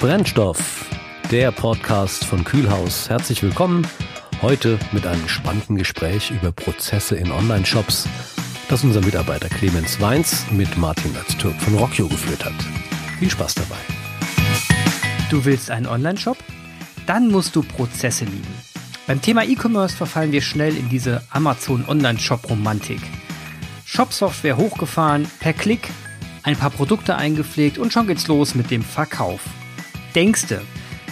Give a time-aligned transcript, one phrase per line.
[0.00, 0.84] Brennstoff,
[1.30, 3.08] der Podcast von Kühlhaus.
[3.08, 3.86] Herzlich willkommen.
[4.42, 8.06] Heute mit einem spannenden Gespräch über Prozesse in Online-Shops,
[8.68, 12.52] das unser Mitarbeiter Clemens Weins mit Martin Öztürk von Rockio geführt hat.
[13.18, 13.76] Viel Spaß dabei.
[15.30, 16.36] Du willst einen Online-Shop?
[17.06, 18.54] Dann musst du Prozesse lieben.
[19.06, 23.00] Beim Thema E-Commerce verfallen wir schnell in diese Amazon-Online-Shop-Romantik.
[23.86, 25.88] Shop-Software hochgefahren, per Klick,
[26.42, 29.40] ein paar Produkte eingepflegt und schon geht's los mit dem Verkauf.
[30.16, 30.62] Denkste,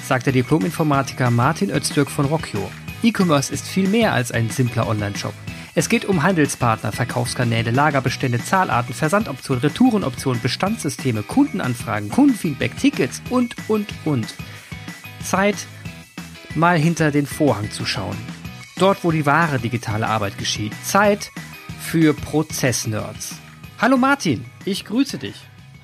[0.03, 2.71] sagt der Diplom-Informatiker Martin Öztürk von Rockio.
[3.03, 5.35] E-Commerce ist viel mehr als ein simpler Online-Shop.
[5.75, 13.87] Es geht um Handelspartner, Verkaufskanäle, Lagerbestände, Zahlarten, Versandoptionen, Retourenoptionen, Bestandssysteme, Kundenanfragen, Kundenfeedback, Tickets und, und,
[14.07, 14.35] und.
[15.23, 15.67] Zeit,
[16.55, 18.17] mal hinter den Vorhang zu schauen.
[18.79, 20.73] Dort, wo die wahre digitale Arbeit geschieht.
[20.83, 21.31] Zeit
[21.79, 23.35] für Prozessnerds.
[23.79, 25.37] Hallo Martin, ich grüße dich.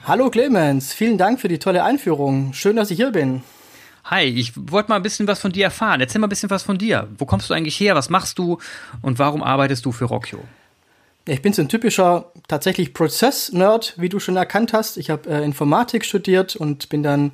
[0.07, 2.55] Hallo Clemens, vielen Dank für die tolle Einführung.
[2.55, 3.43] Schön, dass ich hier bin.
[4.05, 6.01] Hi, ich wollte mal ein bisschen was von dir erfahren.
[6.01, 7.07] Erzähl mal ein bisschen was von dir.
[7.19, 7.95] Wo kommst du eigentlich her?
[7.95, 8.59] Was machst du?
[9.03, 10.41] Und warum arbeitest du für Rockio?
[11.27, 14.97] Ich bin so ein typischer, tatsächlich Prozess-Nerd, wie du schon erkannt hast.
[14.97, 17.33] Ich habe äh, Informatik studiert und bin dann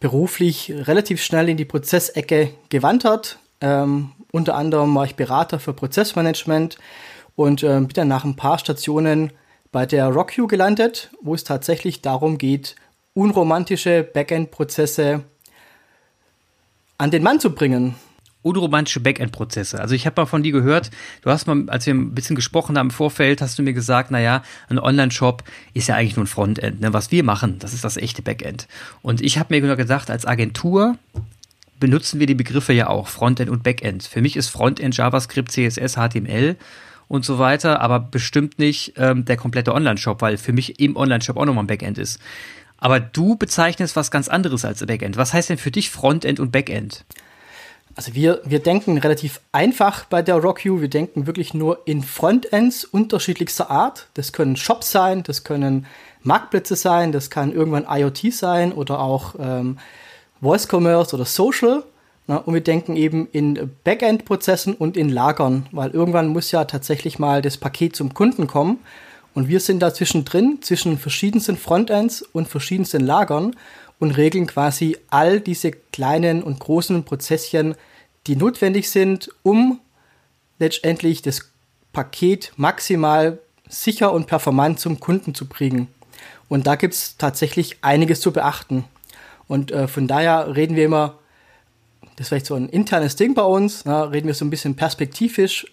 [0.00, 3.38] beruflich relativ schnell in die Prozessecke gewandert.
[3.60, 6.78] Ähm, unter anderem war ich Berater für Prozessmanagement
[7.36, 9.32] und äh, bin dann nach ein paar Stationen
[9.72, 12.76] bei der RockU gelandet, wo es tatsächlich darum geht,
[13.14, 15.24] unromantische Backend-Prozesse
[16.98, 17.96] an den Mann zu bringen.
[18.42, 19.80] Unromantische Backend-Prozesse.
[19.80, 20.90] Also ich habe mal von dir gehört,
[21.22, 24.10] du hast mal, als wir ein bisschen gesprochen haben im Vorfeld, hast du mir gesagt,
[24.10, 25.42] naja, ein Online-Shop
[25.74, 26.80] ist ja eigentlich nur ein Frontend.
[26.80, 26.92] Ne?
[26.92, 28.68] Was wir machen, das ist das echte Backend.
[29.00, 30.98] Und ich habe mir gedacht, als Agentur
[31.80, 34.04] benutzen wir die Begriffe ja auch, Frontend und Backend.
[34.04, 36.56] Für mich ist Frontend JavaScript, CSS, HTML
[37.12, 41.36] und so weiter, aber bestimmt nicht ähm, der komplette Online-Shop, weil für mich im Online-Shop
[41.36, 42.18] auch nochmal ein Backend ist.
[42.78, 45.18] Aber du bezeichnest was ganz anderes als Backend.
[45.18, 47.04] Was heißt denn für dich Frontend und Backend?
[47.94, 50.80] Also wir, wir denken relativ einfach bei der RockU.
[50.80, 54.08] Wir denken wirklich nur in Frontends unterschiedlichster Art.
[54.14, 55.84] Das können Shops sein, das können
[56.22, 59.78] Marktplätze sein, das kann irgendwann IoT sein oder auch ähm,
[60.40, 61.84] Voice Commerce oder Social.
[62.32, 67.18] Na, und wir denken eben in Backend-Prozessen und in Lagern, weil irgendwann muss ja tatsächlich
[67.18, 68.78] mal das Paket zum Kunden kommen.
[69.34, 73.54] Und wir sind da zwischendrin, zwischen verschiedensten Frontends und verschiedensten Lagern
[73.98, 77.74] und regeln quasi all diese kleinen und großen Prozesschen,
[78.26, 79.80] die notwendig sind, um
[80.58, 81.50] letztendlich das
[81.92, 85.88] Paket maximal sicher und performant zum Kunden zu bringen.
[86.48, 88.84] Und da gibt es tatsächlich einiges zu beachten.
[89.48, 91.18] Und äh, von daher reden wir immer
[92.16, 94.76] das ist vielleicht so ein internes Ding bei uns, na, reden wir so ein bisschen
[94.76, 95.66] perspektivisch.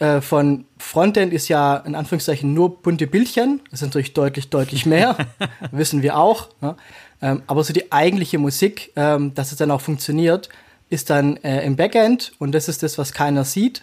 [0.00, 3.60] Äh, von Frontend ist ja in Anführungszeichen nur bunte Bildchen.
[3.70, 5.16] Das ist natürlich deutlich, deutlich mehr.
[5.70, 6.48] wissen wir auch.
[6.60, 6.74] Ne?
[7.22, 10.48] Ähm, aber so die eigentliche Musik, ähm, dass es dann auch funktioniert,
[10.88, 13.82] ist dann äh, im Backend und das ist das, was keiner sieht.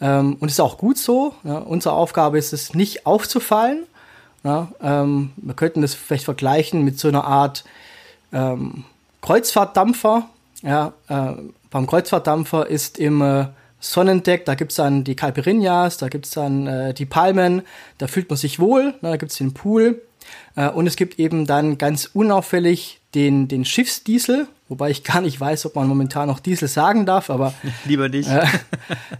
[0.00, 1.34] Ähm, und ist auch gut so.
[1.44, 1.58] Ja?
[1.58, 3.84] Unsere Aufgabe ist es, nicht aufzufallen.
[4.44, 4.68] Ja?
[4.82, 7.64] Ähm, wir könnten das vielleicht vergleichen mit so einer Art
[8.34, 8.84] ähm,
[9.22, 10.28] Kreuzfahrtdampfer,
[10.64, 11.34] ja, äh,
[11.70, 13.46] beim Kreuzfahrtdampfer ist im äh,
[13.80, 17.62] Sonnendeck, da gibt's dann die Caipirinhas, da gibt's dann äh, die Palmen,
[17.98, 20.02] da fühlt man sich wohl, ne, da gibt's den Pool.
[20.56, 25.38] Äh, und es gibt eben dann ganz unauffällig den, den Schiffsdiesel, wobei ich gar nicht
[25.38, 27.52] weiß, ob man momentan noch Diesel sagen darf, aber.
[27.84, 28.28] Lieber nicht.
[28.30, 28.46] Äh,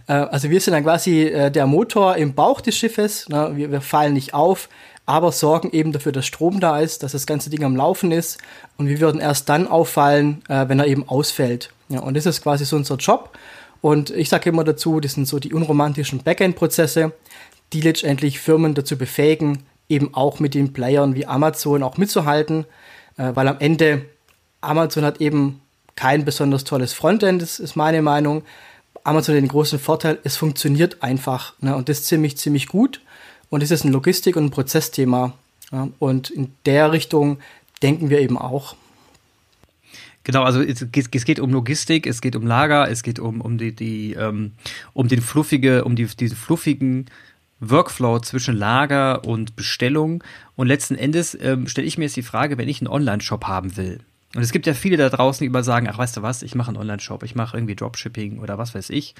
[0.07, 3.71] äh, also wir sind dann quasi äh, der Motor im Bauch des Schiffes, ne, wir,
[3.71, 4.67] wir fallen nicht auf,
[5.05, 8.39] aber sorgen eben dafür, dass Strom da ist, dass das ganze Ding am Laufen ist
[8.77, 11.71] und wir würden erst dann auffallen, äh, wenn er eben ausfällt.
[11.89, 13.37] Ja, und das ist quasi so unser Job.
[13.81, 17.13] Und ich sage immer dazu, das sind so die unromantischen Backend-Prozesse,
[17.71, 22.65] die letztendlich Firmen dazu befähigen, eben auch mit den Playern wie Amazon auch mitzuhalten,
[23.17, 24.05] äh, weil am Ende
[24.61, 25.61] Amazon hat eben
[25.95, 28.43] kein besonders tolles Frontend, das ist meine Meinung.
[29.03, 33.01] Amazon hat den großen Vorteil, es funktioniert einfach ne, und das ziemlich, ziemlich gut.
[33.55, 35.31] Und es ist ein Logistik- und ein Prozessthema.
[35.71, 37.39] Ja, und in der Richtung
[37.81, 38.75] denken wir eben auch.
[40.25, 43.73] Genau, also es, geht um Logistik, es geht um Lager, es geht um, um die,
[43.73, 44.51] die ähm,
[44.91, 47.05] um den fluffige, um die, diesen fluffigen
[47.61, 50.21] Workflow zwischen Lager und Bestellung.
[50.57, 53.77] Und letzten Endes ähm, stelle ich mir jetzt die Frage, wenn ich einen Online-Shop haben
[53.77, 54.01] will.
[54.35, 56.55] Und es gibt ja viele da draußen, die immer sagen, ach weißt du was, ich
[56.55, 59.15] mache einen Online-Shop, ich mache irgendwie Dropshipping oder was weiß ich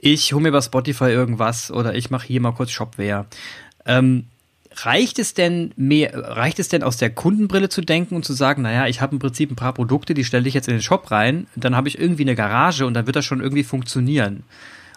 [0.00, 3.26] ich hole mir bei Spotify irgendwas oder ich mache hier mal kurz Shopware.
[3.84, 4.24] Ähm,
[4.84, 8.62] reicht es denn mehr, reicht es denn aus der Kundenbrille zu denken und zu sagen,
[8.62, 11.10] naja, ich habe im Prinzip ein paar Produkte, die stelle ich jetzt in den Shop
[11.10, 14.44] rein, dann habe ich irgendwie eine Garage und dann wird das schon irgendwie funktionieren.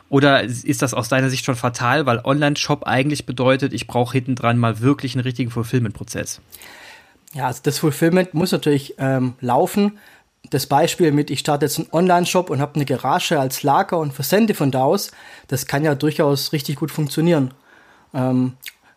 [0.09, 4.35] Oder ist das aus deiner Sicht schon fatal, weil Online-Shop eigentlich bedeutet, ich brauche hinten
[4.35, 6.41] dran mal wirklich einen richtigen Fulfillment-Prozess?
[7.33, 9.97] Ja, also das Fulfillment muss natürlich ähm, laufen.
[10.51, 14.13] Das Beispiel mit, ich starte jetzt einen Online-Shop und habe eine Garage als Lager und
[14.13, 15.11] versende von da aus,
[15.47, 17.53] das kann ja durchaus richtig gut funktionieren.
[18.13, 18.53] Ähm,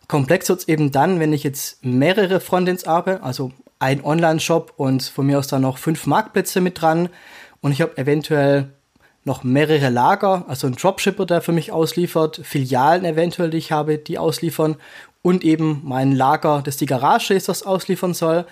[0.09, 5.03] komplex wird es eben dann, wenn ich jetzt mehrere Frontends habe, also ein Online-Shop und
[5.03, 7.07] von mir aus dann noch fünf Marktplätze mit dran
[7.61, 8.73] und ich habe eventuell
[9.23, 13.97] noch mehrere Lager, also ein Dropshipper, der für mich ausliefert, Filialen eventuell, die ich habe,
[13.97, 14.75] die ausliefern
[15.21, 18.45] und eben mein Lager, das die Garage ist, das ausliefern soll.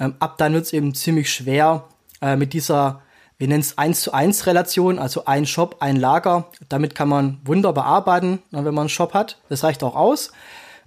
[0.00, 1.84] Ähm, ab dann wird es eben ziemlich schwer
[2.20, 3.02] äh, mit dieser,
[3.38, 6.50] wir nennen es 1 zu 1 Relation, also ein Shop, ein Lager.
[6.68, 9.38] Damit kann man wunderbar arbeiten, wenn man einen Shop hat.
[9.48, 10.32] Das reicht auch aus.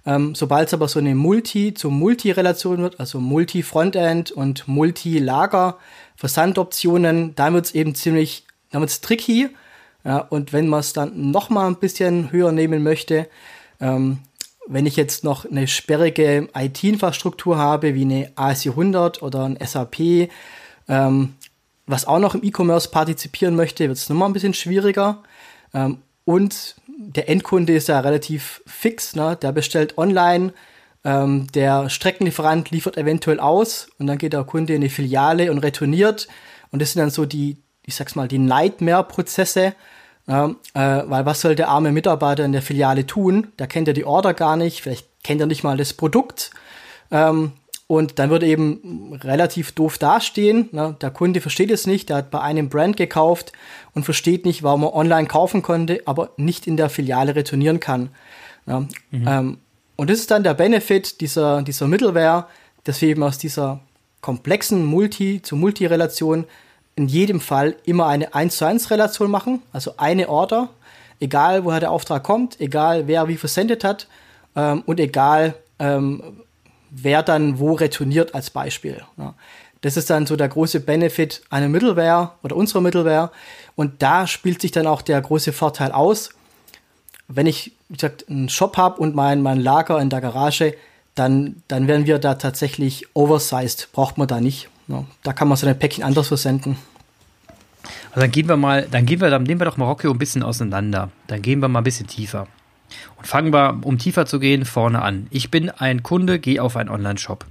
[0.04, 5.78] Ähm, Sobald es aber so eine Multi zu Multi-Relation wird, also Multi-Frontend und Multi-Lager,
[6.16, 9.50] Versandoptionen, dann wird es eben ziemlich, dann wird tricky.
[10.04, 13.28] Ja, und wenn man es dann noch mal ein bisschen höher nehmen möchte,
[13.80, 14.18] ähm,
[14.66, 20.28] wenn ich jetzt noch eine sperrige IT-Infrastruktur habe, wie eine AS400 oder ein SAP,
[20.92, 21.34] ähm,
[21.86, 25.22] was auch noch im E-Commerce partizipieren möchte, wird es nochmal ein bisschen schwieriger.
[25.72, 29.36] Ähm, und der Endkunde ist ja relativ fix, ne?
[29.40, 30.52] der bestellt online,
[31.02, 35.58] ähm, der Streckenlieferant liefert eventuell aus und dann geht der Kunde in die Filiale und
[35.58, 36.28] retourniert.
[36.70, 37.56] Und das sind dann so die,
[37.86, 39.74] ich sag's mal, die Nightmare-Prozesse,
[40.26, 40.32] äh,
[40.74, 43.48] weil was soll der arme Mitarbeiter in der Filiale tun?
[43.58, 46.50] Der kennt ja die Order gar nicht, vielleicht kennt er nicht mal das Produkt.
[47.10, 47.52] Ähm,
[47.92, 50.70] und dann würde eben relativ doof dastehen.
[50.72, 50.96] Ne?
[51.02, 53.52] Der Kunde versteht es nicht, der hat bei einem Brand gekauft
[53.92, 58.08] und versteht nicht, warum er online kaufen konnte, aber nicht in der Filiale retournieren kann.
[58.64, 58.80] Ja?
[59.10, 59.28] Mhm.
[59.28, 59.58] Ähm,
[59.96, 62.46] und das ist dann der Benefit dieser, dieser Middleware,
[62.84, 63.80] dass wir eben aus dieser
[64.22, 66.46] komplexen Multi- zu Multi-Relation
[66.96, 70.70] in jedem Fall immer eine 1 zu 1 Relation machen, also eine Order,
[71.20, 74.08] egal woher der Auftrag kommt, egal wer wie versendet hat
[74.56, 76.22] ähm, und egal ähm,
[76.92, 79.02] wer dann wo retourniert als Beispiel.
[79.16, 79.34] Ja.
[79.80, 83.30] Das ist dann so der große Benefit einer Middleware oder unserer Middleware
[83.74, 86.30] und da spielt sich dann auch der große Vorteil aus.
[87.26, 90.74] Wenn ich, wie gesagt, einen Shop habe und mein, mein Lager in der Garage,
[91.14, 94.68] dann, dann werden wir da tatsächlich oversized, braucht man da nicht.
[94.88, 96.76] Ja, da kann man so ein Päckchen anders versenden.
[98.10, 100.42] Also dann gehen wir mal, dann gehen wir, dann nehmen wir doch Marokko ein bisschen
[100.42, 101.10] auseinander.
[101.26, 102.46] Dann gehen wir mal ein bisschen tiefer.
[103.16, 105.26] Und fangen wir, um tiefer zu gehen, vorne an.
[105.30, 107.46] Ich bin ein Kunde, gehe auf einen Online-Shop.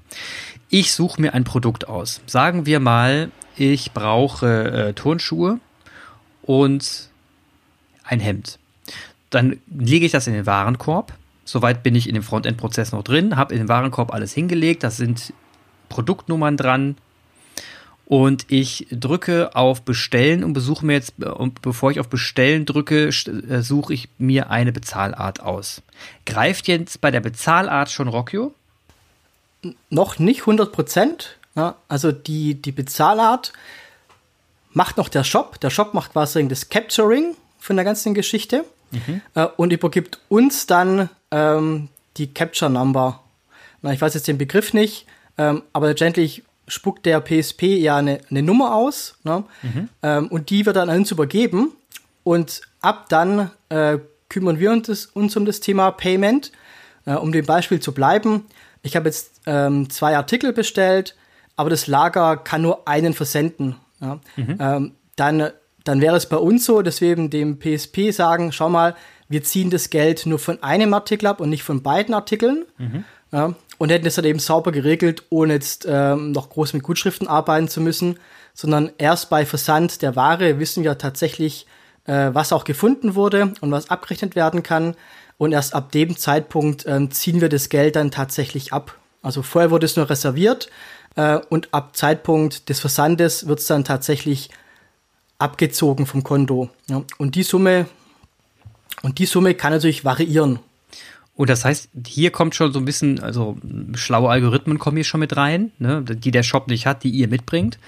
[0.69, 2.21] Ich suche mir ein Produkt aus.
[2.25, 5.59] Sagen wir mal, ich brauche äh, Turnschuhe
[6.41, 7.09] und
[8.03, 8.59] ein Hemd.
[9.29, 11.13] Dann lege ich das in den Warenkorb.
[11.45, 14.83] Soweit bin ich in dem Frontend-Prozess noch drin, habe in den Warenkorb alles hingelegt.
[14.83, 15.33] Das sind
[15.89, 16.95] Produktnummern dran,
[18.11, 23.07] und ich drücke auf Bestellen und besuche mir jetzt, und bevor ich auf Bestellen drücke,
[23.07, 25.81] äh, suche ich mir eine Bezahlart aus.
[26.25, 28.53] Greift jetzt bei der Bezahlart schon Rockio?
[29.89, 31.37] Noch nicht 100 Prozent.
[31.55, 33.53] Ja, also die, die Bezahlart
[34.73, 35.61] macht noch der Shop.
[35.61, 39.21] Der Shop macht quasi das Capturing von der ganzen Geschichte mhm.
[39.35, 41.87] äh, und übergibt uns dann ähm,
[42.17, 43.21] die Capture Number.
[43.81, 45.05] Na, ich weiß jetzt den Begriff nicht,
[45.37, 49.43] ähm, aber letztendlich spuckt der PSP ja eine, eine Nummer aus ne?
[49.61, 49.89] mhm.
[50.01, 51.73] ähm, und die wird dann an uns übergeben
[52.23, 53.97] und ab dann äh,
[54.29, 56.51] kümmern wir uns, uns, um das Thema Payment.
[57.05, 58.45] Äh, um dem Beispiel zu bleiben,
[58.83, 61.15] ich habe jetzt ähm, zwei Artikel bestellt,
[61.55, 63.75] aber das Lager kann nur einen versenden.
[63.99, 64.19] Ja?
[64.35, 64.57] Mhm.
[64.59, 65.49] Ähm, dann,
[65.83, 68.95] dann wäre es bei uns so, dass wir eben dem PSP sagen, schau mal,
[69.29, 72.65] wir ziehen das Geld nur von einem Artikel ab und nicht von beiden Artikeln.
[72.77, 73.03] Mhm.
[73.31, 77.27] Ja, und hätten das dann eben sauber geregelt, ohne jetzt ähm, noch groß mit Gutschriften
[77.27, 78.19] arbeiten zu müssen,
[78.53, 81.65] sondern erst bei Versand der Ware wissen wir tatsächlich,
[82.05, 84.93] äh, was auch gefunden wurde und was abgerechnet werden kann.
[85.39, 88.99] Und erst ab dem Zeitpunkt ähm, ziehen wir das Geld dann tatsächlich ab.
[89.23, 90.69] Also vorher wurde es nur reserviert
[91.15, 94.51] äh, und ab Zeitpunkt des Versandes wird es dann tatsächlich
[95.39, 96.69] abgezogen vom Konto.
[96.87, 97.01] Ja.
[97.17, 97.87] Und die Summe
[99.01, 100.59] und die Summe kann natürlich variieren.
[101.41, 103.57] Und das heißt, hier kommt schon so ein bisschen, also
[103.95, 107.27] schlaue Algorithmen kommen hier schon mit rein, ne, die der Shop nicht hat, die ihr
[107.27, 107.79] mitbringt.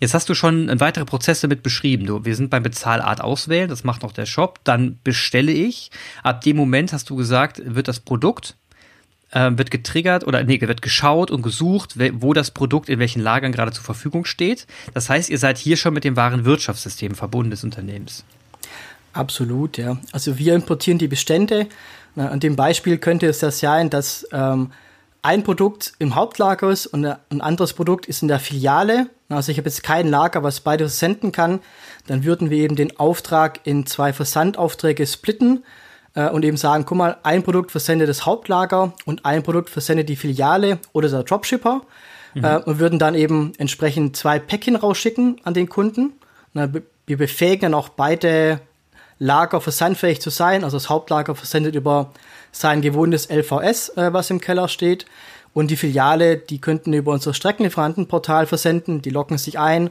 [0.00, 2.06] Jetzt hast du schon weitere Prozesse mit beschrieben.
[2.06, 4.60] Du, wir sind beim Bezahlart auswählen, das macht noch der Shop.
[4.64, 5.90] Dann bestelle ich.
[6.22, 8.56] Ab dem Moment hast du gesagt, wird das Produkt
[9.32, 13.52] äh, wird getriggert oder nee, wird geschaut und gesucht, wo das Produkt in welchen Lagern
[13.52, 14.66] gerade zur Verfügung steht.
[14.94, 18.24] Das heißt, ihr seid hier schon mit dem wahren Wirtschaftssystem verbunden des Unternehmens.
[19.12, 19.98] Absolut, ja.
[20.12, 21.66] Also wir importieren die Bestände
[22.16, 24.72] an dem Beispiel könnte es ja sein, dass ähm,
[25.22, 29.06] ein Produkt im Hauptlager ist und ein anderes Produkt ist in der Filiale.
[29.28, 31.60] Also ich habe jetzt kein Lager, was beide versenden kann.
[32.06, 35.64] Dann würden wir eben den Auftrag in zwei Versandaufträge splitten
[36.14, 40.08] äh, und eben sagen, guck mal, ein Produkt versendet das Hauptlager und ein Produkt versendet
[40.08, 41.82] die Filiale oder der Dropshipper.
[42.34, 42.44] mhm.
[42.44, 46.12] äh, und würden dann eben entsprechend zwei Päckchen rausschicken an den Kunden.
[46.52, 46.68] Na,
[47.06, 48.60] wir befähigen dann auch beide
[49.22, 50.64] Lager versandfähig zu sein.
[50.64, 52.10] Also das Hauptlager versendet über
[52.50, 55.06] sein gewohntes LVS, äh, was im Keller steht.
[55.54, 59.00] Und die Filiale, die könnten über unser Streckenlieferantenportal versenden.
[59.00, 59.90] Die locken sich ein,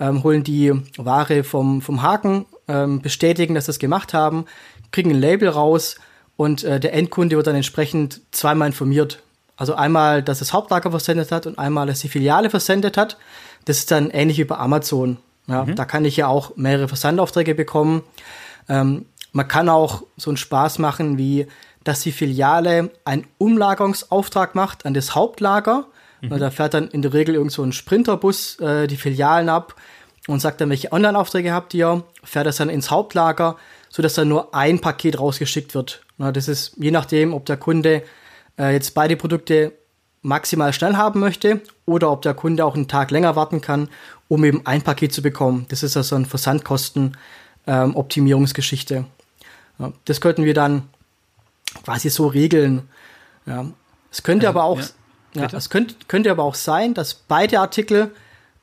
[0.00, 4.46] ähm, holen die Ware vom, vom Haken, ähm, bestätigen, dass sie es gemacht haben,
[4.90, 5.96] kriegen ein Label raus
[6.36, 9.22] und äh, der Endkunde wird dann entsprechend zweimal informiert.
[9.56, 13.16] Also einmal, dass das Hauptlager versendet hat und einmal, dass die Filiale versendet hat.
[13.64, 15.18] Das ist dann ähnlich wie bei Amazon.
[15.46, 15.76] Ja, mhm.
[15.76, 18.02] Da kann ich ja auch mehrere Versandaufträge bekommen.
[18.68, 21.46] Ähm, man kann auch so einen Spaß machen, wie
[21.84, 25.86] dass die Filiale einen Umlagerungsauftrag macht an das Hauptlager.
[26.20, 26.38] Mhm.
[26.38, 29.74] Da fährt dann in der Regel irgend so ein Sprinterbus äh, die Filialen ab
[30.28, 33.56] und sagt dann, welche Online-Aufträge habt ihr, fährt das dann ins Hauptlager,
[33.88, 36.02] sodass dann nur ein Paket rausgeschickt wird.
[36.18, 38.04] Na, das ist je nachdem, ob der Kunde
[38.58, 39.72] äh, jetzt beide Produkte
[40.22, 43.88] maximal schnell haben möchte oder ob der Kunde auch einen Tag länger warten kann,
[44.28, 45.66] um eben ein Paket zu bekommen.
[45.68, 47.18] Das ist also ein Versandkosten-Optimierungsgeschichte.
[47.66, 47.94] Ähm,
[49.78, 50.88] ja, das könnten wir dann
[51.84, 52.88] quasi so regeln.
[53.46, 53.66] Ja.
[54.10, 54.80] Es könnte also, aber auch,
[55.34, 58.14] ja, ja es könnte, könnte aber auch sein, dass beide Artikel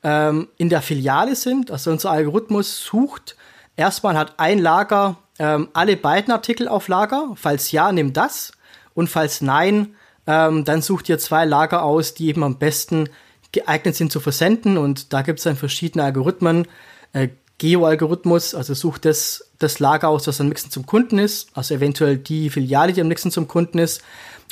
[0.02, 1.70] ähm, in der Filiale sind.
[1.70, 3.36] Also unser Algorithmus sucht
[3.76, 7.32] erstmal hat ein Lager ähm, alle beiden Artikel auf Lager.
[7.34, 8.52] Falls ja, nimm das.
[8.94, 9.94] Und falls nein,
[10.26, 13.08] ähm, dann sucht ihr zwei Lager aus, die eben am besten
[13.50, 14.76] geeignet sind zu versenden.
[14.76, 16.68] Und da gibt es dann verschiedene Algorithmen.
[17.12, 17.28] Äh,
[17.60, 22.16] Geo-Algorithmus, also sucht das, das Lager aus, das am nächsten zum Kunden ist, also eventuell
[22.16, 24.02] die Filiale, die am nächsten zum Kunden ist,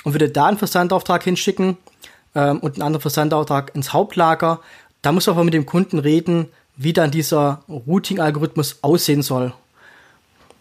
[0.05, 1.79] und würde da einen Versandauftrag hinschicken
[2.35, 4.61] ähm, und einen anderen Versandauftrag ins Hauptlager.
[5.01, 9.55] Da muss man aber mit dem Kunden reden, wie dann dieser Routing-Algorithmus aussehen soll.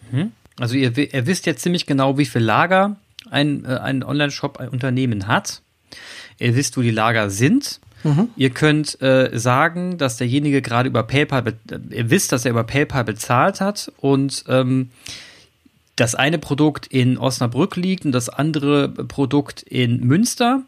[0.09, 0.31] Mhm.
[0.57, 2.95] Also ihr, ihr, wisst jetzt ziemlich genau, wie viel Lager
[3.29, 5.61] ein, äh, ein Online-Shop, ein Unternehmen hat.
[6.39, 7.81] Ihr wisst, wo die Lager sind.
[8.03, 8.29] Mhm.
[8.35, 11.53] Ihr könnt äh, sagen, dass derjenige gerade über PayPal,
[11.89, 14.89] ihr wisst, dass er über PayPal bezahlt hat und ähm,
[15.95, 20.61] das eine Produkt in Osnabrück liegt und das andere Produkt in Münster.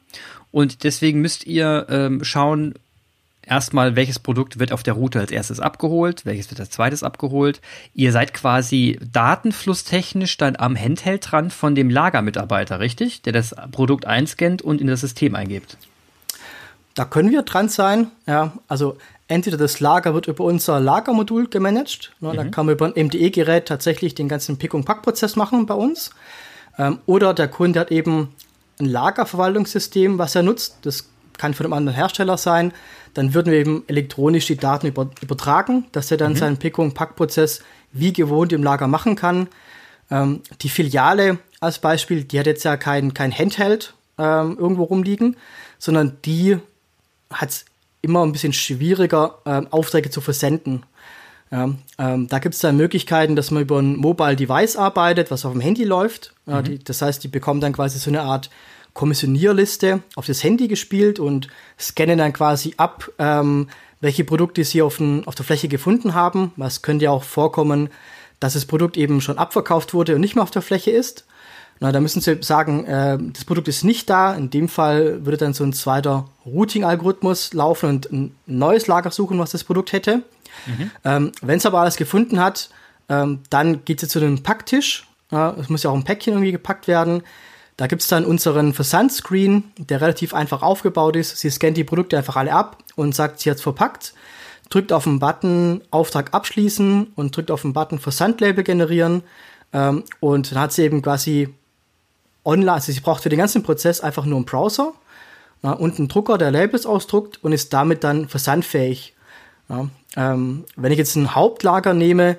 [0.52, 2.74] Und deswegen müsst ihr ähm, schauen,
[3.50, 7.62] erstmal, welches Produkt wird auf der Route als erstes abgeholt, welches wird als zweites abgeholt.
[7.94, 13.22] Ihr seid quasi datenflusstechnisch dann am Handheld dran von dem Lagermitarbeiter, richtig?
[13.24, 15.78] Der das Produkt einscannt und in das System eingibt.
[16.96, 18.12] Da können wir dran sein.
[18.26, 22.12] Ja, also entweder das Lager wird über unser Lagermodul gemanagt.
[22.20, 22.36] Ne, mhm.
[22.36, 26.12] Da kann man über ein MDE-Gerät tatsächlich den ganzen Pick- und Pack-Prozess machen bei uns.
[26.78, 28.34] Ähm, oder der Kunde hat eben
[28.80, 30.78] ein Lagerverwaltungssystem, was er nutzt.
[30.82, 32.74] Das kann von einem anderen Hersteller sein.
[33.14, 36.38] Dann würden wir eben elektronisch die Daten über, übertragen, dass er dann mhm.
[36.38, 39.48] seinen Pick- und Pack-Prozess wie gewohnt im Lager machen kann.
[40.12, 45.38] Ähm, die Filiale als Beispiel, die hat jetzt ja kein, kein Handheld ähm, irgendwo rumliegen,
[45.78, 46.58] sondern die
[47.32, 47.66] hat es
[48.02, 50.84] immer ein bisschen schwieriger, äh, Aufträge zu versenden.
[51.52, 55.46] Ja, ähm, da gibt es dann Möglichkeiten, dass man über ein Mobile Device arbeitet, was
[55.46, 56.34] auf dem Handy läuft.
[56.46, 56.54] Mhm.
[56.54, 58.50] Ja, die, das heißt, die bekommen dann quasi so eine Art
[58.94, 61.48] Kommissionierliste auf das Handy gespielt und
[61.80, 63.70] scannen dann quasi ab, ähm,
[64.02, 66.52] welche Produkte sie auf, den, auf der Fläche gefunden haben.
[66.56, 67.90] Was könnte ja auch vorkommen,
[68.40, 71.26] dass das Produkt eben schon abverkauft wurde und nicht mehr auf der Fläche ist.
[71.82, 74.34] Na, da müssen Sie sagen, äh, das Produkt ist nicht da.
[74.34, 79.40] In dem Fall würde dann so ein zweiter Routing-Algorithmus laufen und ein neues Lager suchen,
[79.40, 80.24] was das Produkt hätte.
[80.66, 80.92] Mhm.
[81.06, 82.70] Ähm, Wenn es aber alles gefunden hat,
[83.08, 85.06] ähm, dann geht es zu einem Packtisch.
[85.32, 87.22] Es muss ja auch ein Päckchen irgendwie gepackt werden.
[87.78, 91.38] Da gibt es dann unseren Versandscreen, der relativ einfach aufgebaut ist.
[91.38, 94.16] Sie scannt die Produkte einfach alle ab und sagt, sie hat es verpackt,
[94.70, 99.22] drückt auf den Button Auftrag abschließen und drückt auf den Button Versandlabel generieren.
[99.72, 101.54] Ähm, und dann hat sie eben quasi
[102.46, 104.94] online, also sie braucht für den ganzen Prozess einfach nur einen Browser
[105.64, 109.14] ja, und einen Drucker, der Labels ausdruckt und ist damit dann versandfähig.
[109.68, 112.38] Ja, ähm, wenn ich jetzt ein Hauptlager nehme,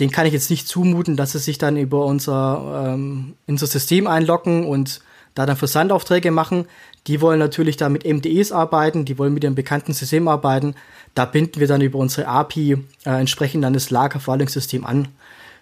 [0.00, 4.06] den kann ich jetzt nicht zumuten, dass sie sich dann über unser, ähm, unser System
[4.06, 5.00] einloggen und
[5.34, 6.66] da dann Versandaufträge machen.
[7.06, 10.74] Die wollen natürlich da mit MDEs arbeiten, die wollen mit ihrem bekannten System arbeiten.
[11.14, 12.72] Da binden wir dann über unsere API
[13.04, 15.08] äh, entsprechend dann das Lagerverwaltungssystem an.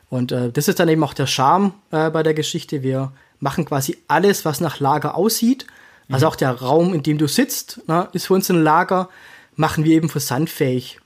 [0.09, 2.83] Und äh, das ist dann eben auch der Charme äh, bei der Geschichte.
[2.83, 5.67] Wir machen quasi alles, was nach Lager aussieht.
[6.09, 6.33] Also mhm.
[6.33, 9.09] auch der Raum, in dem du sitzt, na, ne, ist für uns ein Lager,
[9.57, 11.01] machen wir eben versandfähig.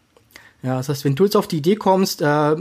[0.62, 2.56] Ja, das heißt, wenn du jetzt auf die Idee kommst, äh,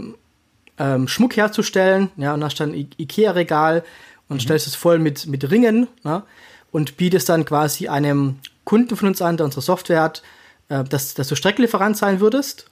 [0.77, 3.83] ähm, Schmuck herzustellen, ja, und hast dann ein Ikea-Regal
[4.29, 4.41] und mhm.
[4.41, 6.23] stellst es voll mit, mit Ringen, na, ne,
[6.71, 10.23] und bietest dann quasi einem Kunden von uns an, der unsere Software hat,
[10.69, 12.67] äh, dass, dass du Strecklieferant sein würdest.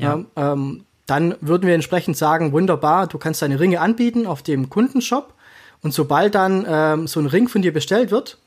[0.00, 0.24] Ja.
[0.36, 4.70] ja ähm, dann würden wir entsprechend sagen, wunderbar, du kannst deine Ringe anbieten auf dem
[4.70, 5.34] Kundenshop
[5.82, 8.38] und sobald dann ähm, so ein Ring von dir bestellt wird,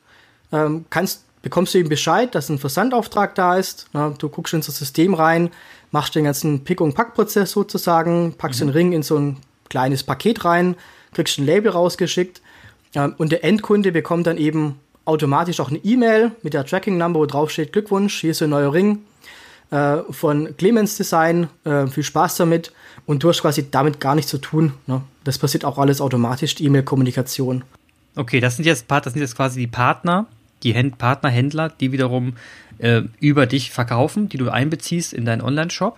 [0.52, 3.88] ähm, kannst, bekommst du eben Bescheid, dass ein Versandauftrag da ist.
[3.94, 5.52] Ja, du guckst in das System rein,
[5.92, 8.68] machst den ganzen Pick- und Pack-Prozess sozusagen, packst mhm.
[8.68, 9.38] den Ring in so ein
[9.70, 10.76] kleines Paket rein,
[11.14, 12.42] kriegst ein Label rausgeschickt
[12.94, 17.26] ja, und der Endkunde bekommt dann eben automatisch auch eine E-Mail mit der Tracking-Number, wo
[17.26, 19.04] drauf steht, Glückwunsch, hier ist ein neuer Ring
[19.72, 22.72] äh, von Clemens Design, äh, viel Spaß damit
[23.06, 24.74] und du hast quasi damit gar nichts zu tun.
[24.88, 25.02] Ne?
[25.24, 27.64] Das passiert auch alles automatisch, die E-Mail-Kommunikation.
[28.16, 30.28] Okay, das sind jetzt das sind jetzt quasi die Partner,
[30.64, 32.34] die Händ Partnerhändler, die wiederum
[32.78, 35.98] äh, über dich verkaufen, die du einbeziehst in deinen Online-Shop.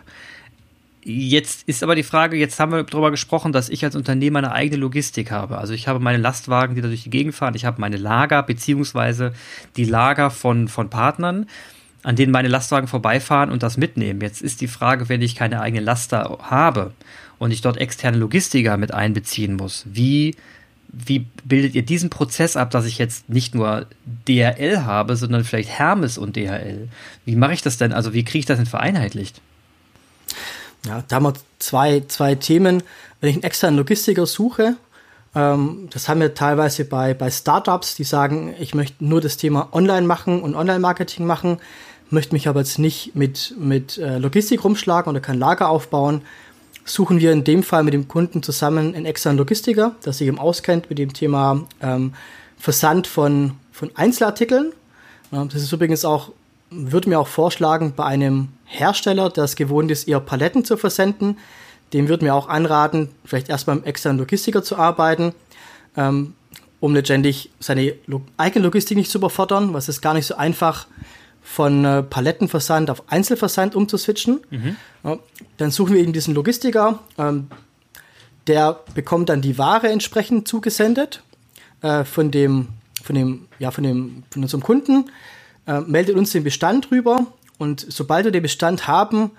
[1.03, 4.51] Jetzt ist aber die Frage, jetzt haben wir darüber gesprochen, dass ich als Unternehmer eine
[4.51, 5.57] eigene Logistik habe.
[5.57, 8.43] Also ich habe meine Lastwagen, die da durch die Gegend fahren, ich habe meine Lager,
[8.43, 9.31] beziehungsweise
[9.77, 11.47] die Lager von, von Partnern,
[12.07, 14.21] an denen meine Lastwagen vorbeifahren und das mitnehmen.
[14.21, 16.93] Jetzt ist die Frage, wenn ich keine eigene Laster habe
[17.37, 20.37] und ich dort externe Logistiker mit einbeziehen muss, wie
[20.87, 23.87] wie bildet ihr diesen Prozess ab, dass ich jetzt nicht nur
[24.25, 26.87] DHL habe, sondern vielleicht Hermes und DHL?
[27.25, 27.91] Wie mache ich das denn?
[27.91, 29.41] Also wie kriege ich das denn vereinheitlicht?
[30.85, 32.83] Ja, da haben wir zwei, zwei Themen.
[33.19, 34.77] Wenn ich einen externen Logistiker suche,
[35.35, 39.67] ähm, das haben wir teilweise bei, bei Startups, die sagen, ich möchte nur das Thema
[39.73, 41.59] Online machen und Online-Marketing machen,
[42.09, 46.21] möchte mich aber jetzt nicht mit, mit äh, Logistik rumschlagen oder kein Lager aufbauen
[46.89, 50.39] suchen wir in dem Fall mit dem Kunden zusammen einen externen Logistiker, der sich eben
[50.39, 52.13] auskennt mit dem Thema ähm,
[52.57, 54.71] Versand von, von Einzelartikeln.
[55.29, 56.31] Das ist übrigens auch,
[56.69, 61.37] würde mir auch vorschlagen, bei einem Hersteller, der es gewohnt ist, eher Paletten zu versenden,
[61.93, 65.33] dem würde mir auch anraten, vielleicht erst beim externen Logistiker zu arbeiten,
[65.97, 66.33] ähm,
[66.79, 67.93] um letztendlich seine
[68.37, 70.87] eigene Logistik nicht zu überfordern, was ist gar nicht so einfach
[71.47, 74.41] von äh, Palettenversand auf Einzelversand umzuswitchen.
[74.49, 74.75] Mhm.
[75.03, 75.17] Ja,
[75.55, 76.99] dann suchen wir eben diesen Logistiker.
[77.17, 77.47] Ähm,
[78.47, 81.23] der bekommt dann die Ware entsprechend zugesendet
[81.81, 82.67] äh, von dem,
[83.01, 85.09] von dem, ja, von dem, von unserem Kunden,
[85.65, 87.25] äh, meldet uns den Bestand rüber
[87.57, 89.31] und sobald wir den Bestand haben,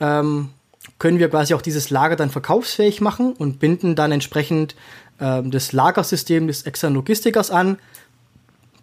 [0.00, 0.50] ähm,
[0.98, 4.76] können wir quasi auch dieses Lager dann verkaufsfähig machen und binden dann entsprechend
[5.18, 7.78] ähm, das Lagersystem des externen Logistikers an,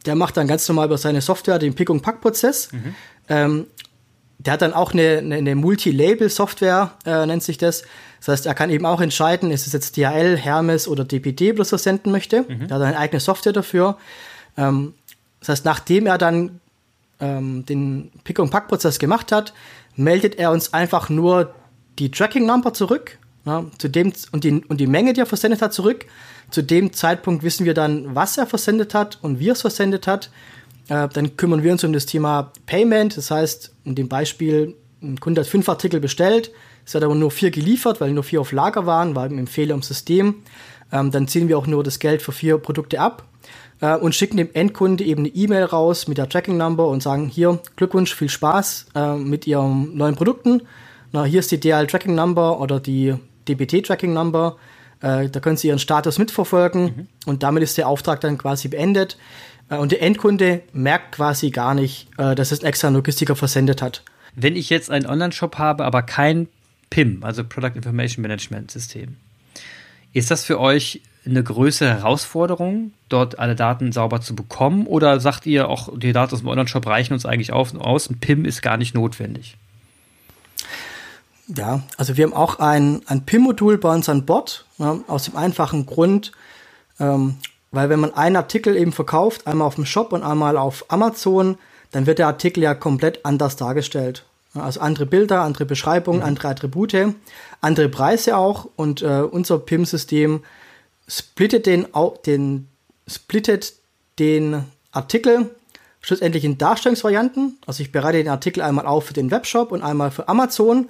[0.05, 2.71] der macht dann ganz normal über seine Software den Pick- und Pack-Prozess.
[2.71, 2.95] Mhm.
[3.29, 3.67] Ähm,
[4.39, 7.83] der hat dann auch eine, eine, eine Multi-Label-Software, äh, nennt sich das.
[8.19, 11.71] Das heißt, er kann eben auch entscheiden, ist es jetzt DHL, Hermes oder DPD, was
[11.71, 12.43] er senden möchte.
[12.47, 12.67] Mhm.
[12.67, 13.97] Da hat er eine eigene Software dafür.
[14.57, 14.93] Ähm,
[15.39, 16.59] das heißt, nachdem er dann
[17.19, 19.53] ähm, den Pick- und Pack-Prozess gemacht hat,
[19.95, 21.53] meldet er uns einfach nur
[21.99, 25.73] die Tracking-Number zurück ja, zu dem, und, die, und die Menge, die er versendet hat,
[25.73, 26.05] zurück.
[26.51, 30.05] Zu dem Zeitpunkt wissen wir dann, was er versendet hat und wie er es versendet
[30.05, 30.29] hat.
[30.89, 33.17] Äh, dann kümmern wir uns um das Thema Payment.
[33.17, 36.51] Das heißt, in dem Beispiel, ein Kunde hat fünf Artikel bestellt,
[36.85, 39.75] es hat aber nur vier geliefert, weil nur vier auf Lager waren, war im Fehler
[39.75, 40.35] im System.
[40.91, 43.23] Ähm, dann ziehen wir auch nur das Geld für vier Produkte ab
[43.79, 47.27] äh, und schicken dem Endkunde eben eine E-Mail raus mit der Tracking Number und sagen,
[47.27, 50.63] hier, Glückwunsch, viel Spaß äh, mit Ihren neuen Produkten.
[51.11, 53.15] Na, hier ist die DL Tracking Number oder die
[53.47, 54.57] DBT Tracking Number.
[55.01, 57.07] Äh, da können Sie Ihren Status mitverfolgen mhm.
[57.25, 59.17] und damit ist der Auftrag dann quasi beendet.
[59.69, 63.81] Äh, und der Endkunde merkt quasi gar nicht, äh, dass es ein externer Logistiker versendet
[63.81, 64.03] hat.
[64.35, 66.47] Wenn ich jetzt einen Online-Shop habe, aber kein
[66.89, 69.17] PIM, also Product Information Management System,
[70.13, 74.87] ist das für euch eine größere Herausforderung, dort alle Daten sauber zu bekommen?
[74.87, 78.19] Oder sagt ihr auch, die Daten aus dem Online-Shop reichen uns eigentlich auf, aus, ein
[78.19, 79.57] PIM ist gar nicht notwendig?
[81.55, 85.35] Ja, also wir haben auch ein, ein PIM-Modul bei uns an Bord, ja, aus dem
[85.35, 86.31] einfachen Grund,
[86.99, 87.37] ähm,
[87.71, 91.57] weil wenn man einen Artikel eben verkauft, einmal auf dem Shop und einmal auf Amazon,
[91.91, 94.25] dann wird der Artikel ja komplett anders dargestellt.
[94.53, 96.25] Also andere Bilder, andere Beschreibungen, mhm.
[96.25, 97.15] andere Attribute,
[97.61, 100.43] andere Preise auch und äh, unser PIM-System
[101.07, 101.87] splittet den,
[102.25, 102.67] den,
[103.07, 103.73] splittet
[104.19, 105.49] den Artikel
[106.01, 107.59] schlussendlich in Darstellungsvarianten.
[107.65, 110.89] Also ich bereite den Artikel einmal auf für den Webshop und einmal für Amazon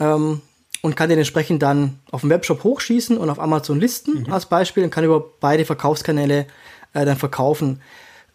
[0.00, 0.40] ähm,
[0.82, 4.32] und kann den entsprechend dann auf dem Webshop hochschießen und auf Amazon listen mhm.
[4.32, 6.46] als Beispiel und kann über beide Verkaufskanäle
[6.94, 7.80] äh, dann verkaufen.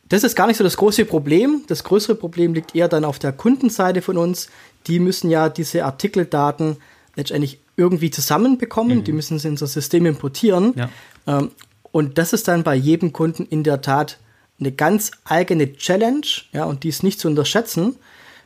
[0.07, 1.63] Das ist gar nicht so das große Problem.
[1.67, 4.49] Das größere Problem liegt eher dann auf der Kundenseite von uns.
[4.85, 6.77] Die müssen ja diese Artikeldaten
[7.15, 8.99] letztendlich irgendwie zusammenbekommen.
[8.99, 9.03] Mhm.
[9.03, 10.73] Die müssen sie in unser System importieren.
[10.75, 10.89] Ja.
[11.25, 11.51] Ähm,
[11.91, 14.19] und das ist dann bei jedem Kunden in der Tat
[14.59, 17.95] eine ganz eigene Challenge, ja, und die ist nicht zu unterschätzen.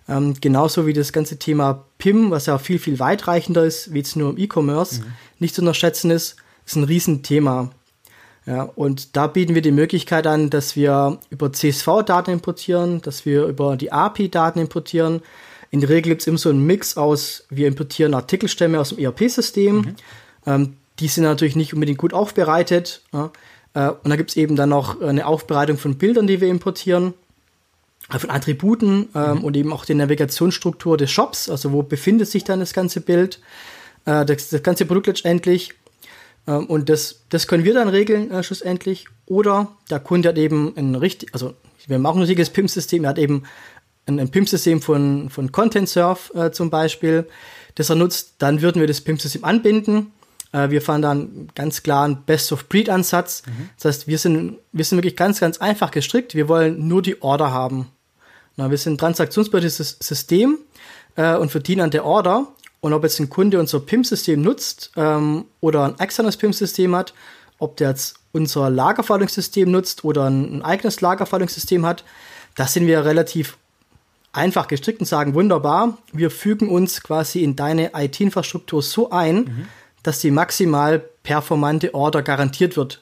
[0.09, 4.15] Ähm, genauso wie das ganze Thema PIM, was ja viel, viel weitreichender ist, wie jetzt
[4.15, 5.05] nur im E-Commerce, mhm.
[5.37, 7.69] nicht zu unterschätzen ist, ist ein Riesenthema.
[8.45, 13.45] Ja, und da bieten wir die Möglichkeit an, dass wir über CSV-Daten importieren, dass wir
[13.45, 15.21] über die API-Daten importieren.
[15.69, 18.97] In der Regel gibt es immer so einen Mix aus, wir importieren Artikelstämme aus dem
[18.97, 19.75] ERP-System.
[19.75, 19.95] Mhm.
[20.47, 23.03] Ähm, die sind natürlich nicht unbedingt gut aufbereitet.
[23.13, 23.31] Ja.
[23.75, 27.13] Äh, und da gibt es eben dann noch eine Aufbereitung von Bildern, die wir importieren.
[28.17, 29.43] Von Attributen ähm, mhm.
[29.43, 33.39] und eben auch die Navigationsstruktur des Shops, also wo befindet sich dann das ganze Bild,
[34.05, 35.73] äh, das, das, ganze Produkt letztendlich.
[36.47, 39.05] Ähm, und das, das können wir dann regeln äh, schlussendlich.
[39.27, 41.53] Oder der Kunde hat eben ein richtig, also
[41.85, 43.43] wir auch ein richtiges PIM-System, er hat eben
[44.07, 47.27] ein, ein PIM-System von, von Content Surf äh, zum Beispiel,
[47.75, 50.11] das er nutzt, dann würden wir das PIM-System anbinden.
[50.51, 53.43] Äh, wir fahren dann ganz klar einen Best-of-Breed-Ansatz.
[53.45, 53.69] Mhm.
[53.77, 56.35] Das heißt, wir sind, wir sind wirklich ganz, ganz einfach gestrickt.
[56.35, 57.87] Wir wollen nur die Order haben.
[58.59, 60.57] Na, wir sind ein transaktionsbasiertes System
[61.15, 62.47] äh, und verdienen an der Order.
[62.81, 67.13] Und ob jetzt ein Kunde unser PIM-System nutzt ähm, oder ein externes PIM-System hat,
[67.57, 72.03] ob der jetzt unser Lagerverwaltungssystem nutzt oder ein, ein eigenes Lagerverwaltungssystem hat,
[72.55, 73.57] da sind wir relativ
[74.33, 79.67] einfach gestrickt und sagen, wunderbar, wir fügen uns quasi in deine IT-Infrastruktur so ein, mhm.
[80.03, 83.01] dass die maximal performante Order garantiert wird.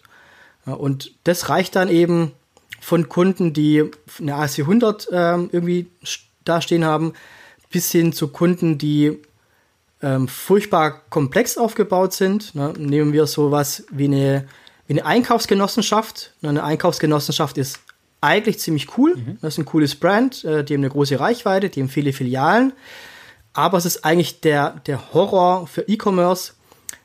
[0.65, 2.34] Und das reicht dann eben
[2.88, 3.84] von Kunden, die
[4.17, 5.88] eine AC100 ähm, irgendwie
[6.45, 7.12] dastehen haben,
[7.69, 9.19] bis hin zu Kunden, die
[10.02, 12.56] ähm, furchtbar komplex aufgebaut sind.
[12.56, 12.71] Ne?
[12.78, 14.47] Nehmen wir sowas wie eine,
[14.88, 16.32] wie eine Einkaufsgenossenschaft.
[16.41, 17.82] Eine Einkaufsgenossenschaft ist
[18.21, 19.17] eigentlich ziemlich cool.
[19.17, 19.38] Mhm.
[19.41, 22.71] Das ist ein cooles Brand, äh, die haben eine große Reichweite, die haben viele Filialen.
[23.52, 26.54] Aber es ist eigentlich der, der Horror für E-Commerce,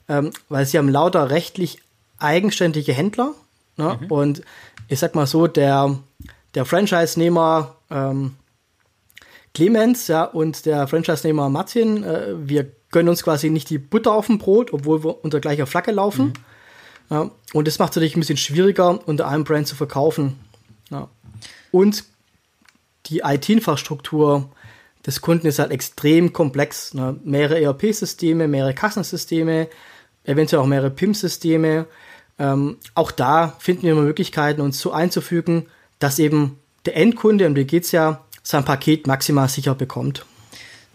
[0.08, 1.80] ähm, weil sie haben lauter rechtlich
[2.18, 3.34] eigenständige Händler.
[3.76, 3.98] Ne?
[4.00, 4.06] Mhm.
[4.12, 4.42] Und
[4.92, 5.98] ich sag mal so, der,
[6.54, 8.36] der Franchise-Nehmer ähm,
[9.54, 14.26] Clemens ja, und der Franchise-Nehmer Martin, äh, wir gönnen uns quasi nicht die Butter auf
[14.26, 16.26] dem Brot, obwohl wir unter gleicher Flagge laufen.
[16.26, 16.32] Mhm.
[17.10, 20.38] Ja, und das macht es natürlich ein bisschen schwieriger, unter einem Brand zu verkaufen.
[20.90, 21.08] Ja.
[21.70, 22.04] Und
[23.06, 24.50] die IT-Infrastruktur
[25.06, 26.94] des Kunden ist halt extrem komplex.
[26.94, 27.18] Ne?
[27.24, 29.68] Mehrere ERP-Systeme, mehrere Kassensysteme,
[30.24, 31.86] eventuell auch mehrere PIM-Systeme.
[32.38, 35.66] Ähm, auch da finden wir Möglichkeiten, uns so einzufügen,
[35.98, 40.26] dass eben der Endkunde, um den geht es ja, sein Paket maximal sicher bekommt.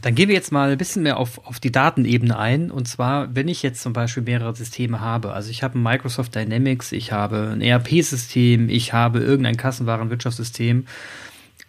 [0.01, 2.69] Dann gehen wir jetzt mal ein bisschen mehr auf, auf die Datenebene ein.
[2.69, 5.33] Und zwar, wenn ich jetzt zum Beispiel mehrere Systeme habe.
[5.33, 10.85] Also ich habe ein Microsoft Dynamics, ich habe ein ERP-System, ich habe irgendein Kassenwarenwirtschaftssystem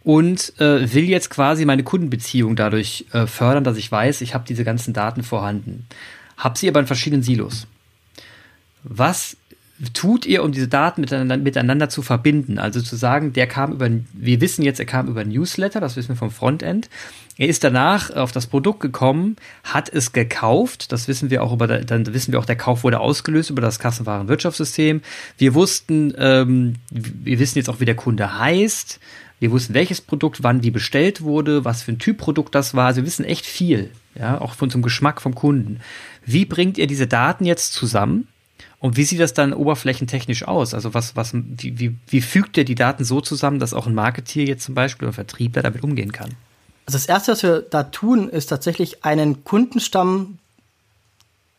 [0.04, 4.44] und äh, will jetzt quasi meine Kundenbeziehung dadurch äh, fördern, dass ich weiß, ich habe
[4.46, 5.86] diese ganzen Daten vorhanden.
[6.36, 7.66] Habe sie aber in verschiedenen Silos.
[8.84, 9.37] Was
[9.94, 12.58] tut ihr, um diese Daten miteinander, miteinander, zu verbinden?
[12.58, 16.10] Also zu sagen, der kam über, wir wissen jetzt, er kam über Newsletter, das wissen
[16.10, 16.88] wir vom Frontend.
[17.36, 20.90] Er ist danach auf das Produkt gekommen, hat es gekauft.
[20.90, 23.78] Das wissen wir auch über, dann wissen wir auch, der Kauf wurde ausgelöst über das
[23.78, 25.02] Kassenwarenwirtschaftssystem.
[25.36, 28.98] Wir wussten, ähm, wir wissen jetzt auch, wie der Kunde heißt.
[29.38, 32.86] Wir wussten, welches Produkt wann wie bestellt wurde, was für ein Typ Produkt das war.
[32.86, 35.78] Also wir wissen echt viel, ja, auch von zum Geschmack vom Kunden.
[36.26, 38.26] Wie bringt ihr diese Daten jetzt zusammen?
[38.80, 40.72] Und wie sieht das dann oberflächentechnisch aus?
[40.72, 43.94] Also was, was, wie, wie, wie fügt ihr die Daten so zusammen, dass auch ein
[43.94, 46.30] Marketier jetzt zum Beispiel oder ein Vertriebler damit umgehen kann?
[46.86, 50.38] Also das erste, was wir da tun, ist tatsächlich einen Kundenstamm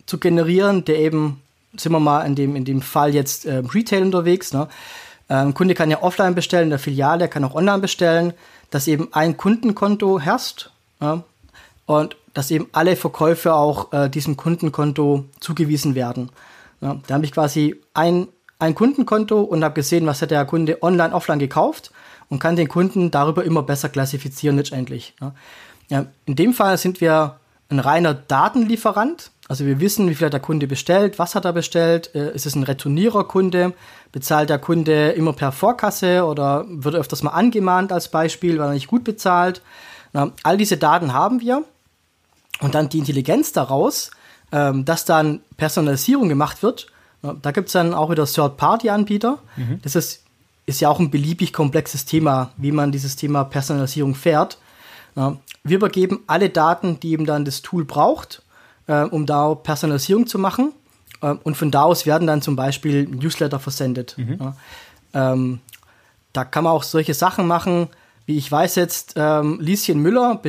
[0.06, 1.42] zu generieren, der eben,
[1.78, 4.68] sind wir mal in dem, in dem Fall jetzt äh, Retail unterwegs, ne?
[5.28, 8.34] Ein ähm, Kunde kann ja offline bestellen in der Filiale, kann auch online bestellen,
[8.72, 11.24] dass eben ein Kundenkonto herrscht ja,
[11.86, 16.32] und dass eben alle Verkäufe auch äh, diesem Kundenkonto zugewiesen werden.
[16.82, 20.82] Ja, da habe ich quasi ein, ein Kundenkonto und habe gesehen, was hat der Kunde
[20.82, 21.92] online, offline gekauft
[22.30, 25.16] und kann den Kunden darüber immer besser klassifizieren letztendlich.
[25.90, 26.06] Ja.
[26.26, 27.40] in dem Fall sind wir
[27.70, 29.32] ein reiner Datenlieferant.
[29.48, 32.46] Also wir wissen, wie viel hat der Kunde bestellt, was hat er bestellt, äh, ist
[32.46, 33.74] es ein Retournierer-Kunde,
[34.12, 38.74] bezahlt der Kunde immer per Vorkasse oder wird öfters mal angemahnt als Beispiel, weil er
[38.74, 39.62] nicht gut bezahlt.
[40.14, 41.64] Ja, all diese Daten haben wir
[42.62, 44.12] und dann die Intelligenz daraus
[44.52, 46.88] ähm, dass dann Personalisierung gemacht wird.
[47.42, 49.40] Da gibt es dann auch wieder Third-Party-Anbieter.
[49.58, 49.82] Mhm.
[49.82, 50.24] Das ist,
[50.66, 54.58] ist ja auch ein beliebig komplexes Thema, wie man dieses Thema Personalisierung fährt.
[55.64, 58.42] Wir übergeben alle Daten, die eben dann das Tool braucht,
[58.88, 60.72] äh, um da Personalisierung zu machen.
[61.22, 64.16] Äh, und von da aus werden dann zum Beispiel Newsletter versendet.
[64.18, 64.54] Mhm.
[65.14, 65.60] Ähm,
[66.32, 67.88] da kann man auch solche Sachen machen,
[68.26, 70.40] wie ich weiß jetzt, ähm, Lieschen Müller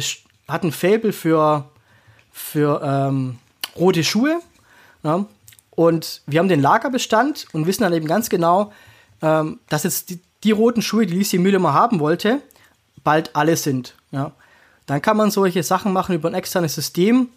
[0.47, 1.65] hat ein Fable für,
[2.31, 3.39] für ähm,
[3.77, 4.41] rote Schuhe.
[5.03, 5.25] Ja,
[5.71, 8.73] und wir haben den Lagerbestand und wissen dann eben ganz genau,
[9.23, 12.43] ähm, dass jetzt die, die, roten Schuhe, die Lisi Müller mal haben wollte,
[13.03, 13.95] bald alle sind.
[14.11, 14.33] Ja.
[14.87, 17.29] Dann kann man solche Sachen machen über ein externes System,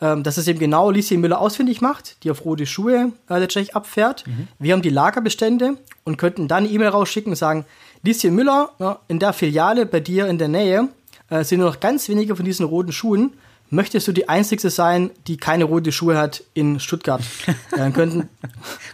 [0.00, 3.74] ähm, dass es eben genau Lisi Müller ausfindig macht, die auf rote Schuhe äh, letztendlich
[3.74, 4.26] abfährt.
[4.26, 4.48] Mhm.
[4.58, 7.64] Wir haben die Lagerbestände und könnten dann eine E-Mail rausschicken und sagen,
[8.02, 10.88] Lieschen Müller, ja, in der Filiale bei dir in der Nähe
[11.30, 13.32] äh, sind nur noch ganz wenige von diesen roten Schuhen
[13.70, 17.22] möchtest du die Einzige sein, die keine rote Schuhe hat in Stuttgart?
[17.70, 18.28] Dann könnten,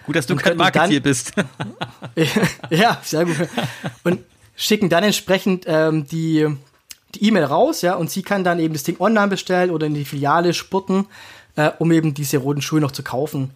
[0.07, 1.33] gut, dass du kein Marketeer bist.
[2.71, 3.37] ja, sehr gut.
[4.05, 4.21] Und
[4.55, 6.47] schicken dann entsprechend ähm, die
[7.15, 9.95] die E-Mail raus, ja, und sie kann dann eben das Ding online bestellen oder in
[9.95, 11.07] die Filiale spurten,
[11.57, 13.51] äh, um eben diese roten Schuhe noch zu kaufen.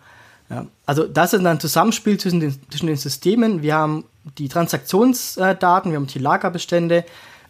[0.51, 0.67] Ja.
[0.85, 3.63] Also das ist dann ein Zusammenspiel zwischen den, zwischen den Systemen.
[3.63, 4.05] Wir haben
[4.39, 7.05] die Transaktionsdaten, wir haben die Lagerbestände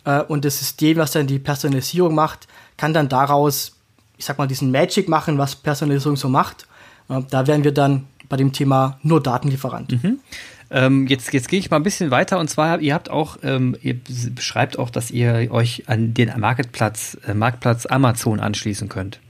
[0.07, 3.77] äh, und das System, was dann die Personalisierung macht, kann dann daraus,
[4.17, 6.67] ich sag mal, diesen Magic machen, was Personalisierung so macht.
[7.11, 10.03] Äh, da wären wir dann bei dem Thema nur Datenlieferant.
[10.03, 10.21] Mhm.
[10.69, 13.77] Ähm, jetzt jetzt gehe ich mal ein bisschen weiter und zwar, ihr habt auch, ähm,
[13.83, 14.01] ihr
[14.35, 19.21] beschreibt auch, dass ihr euch an den Marktplatz, äh, Marktplatz Amazon anschließen könnt.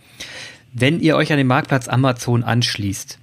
[0.72, 3.18] Wenn ihr euch an den Marktplatz Amazon anschließt,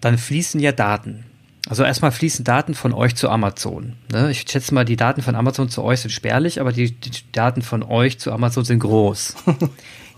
[0.00, 1.24] dann fließen ja Daten.
[1.68, 3.94] Also erstmal fließen Daten von euch zu Amazon.
[4.12, 4.30] Ne?
[4.30, 7.62] Ich schätze mal, die Daten von Amazon zu euch sind spärlich, aber die, die Daten
[7.62, 9.34] von euch zu Amazon sind groß.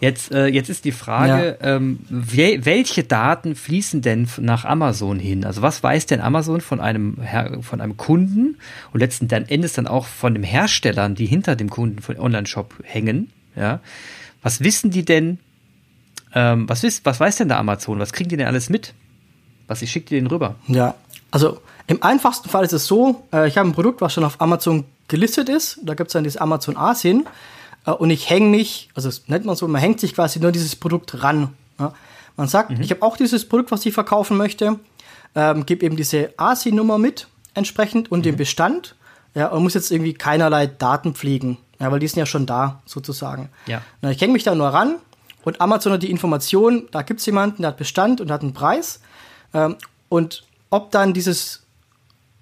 [0.01, 1.75] Jetzt, äh, jetzt ist die Frage, ja.
[1.75, 5.45] ähm, welche Daten fließen denn nach Amazon hin?
[5.45, 8.59] Also was weiß denn Amazon von einem, Her von einem Kunden
[8.93, 13.33] und letzten Endes dann auch von den Herstellern, die hinter dem Kunden von Online-Shop hängen?
[13.57, 13.81] Ja,
[14.41, 15.41] was wissen die denn?
[16.33, 17.99] Ähm, was, wisst, was weiß denn der Amazon?
[17.99, 18.95] Was kriegen die denn alles mit?
[19.67, 20.55] Was ich schicke die denen rüber?
[20.69, 20.95] Ja,
[21.31, 24.41] also im einfachsten Fall ist es so, äh, ich habe ein Produkt, was schon auf
[24.41, 25.81] Amazon gelistet ist.
[25.83, 27.27] Da gibt es dann dieses Amazon Asien.
[27.87, 30.53] Äh, und ich hänge mich, also das nennt man so, man hängt sich quasi nur
[30.53, 31.55] dieses Produkt ran.
[32.37, 32.81] Man sagt, mhm.
[32.81, 34.79] ich habe auch dieses Produkt, was ich verkaufen möchte,
[35.35, 38.25] ähm, gebe eben diese ASI-Nummer mit entsprechend und mhm.
[38.25, 38.95] den Bestand
[39.35, 42.83] ja, und muss jetzt irgendwie keinerlei Daten pflegen, ja, weil die sind ja schon da
[42.87, 43.51] sozusagen.
[43.67, 43.83] Ja.
[44.03, 44.97] Na, ich hänge mich da nur ran
[45.45, 48.55] und Amazon hat die Information, da gibt es jemanden, der hat Bestand und hat einen
[48.55, 49.01] Preis
[49.55, 49.77] ähm,
[50.09, 51.63] und ob dann dieses,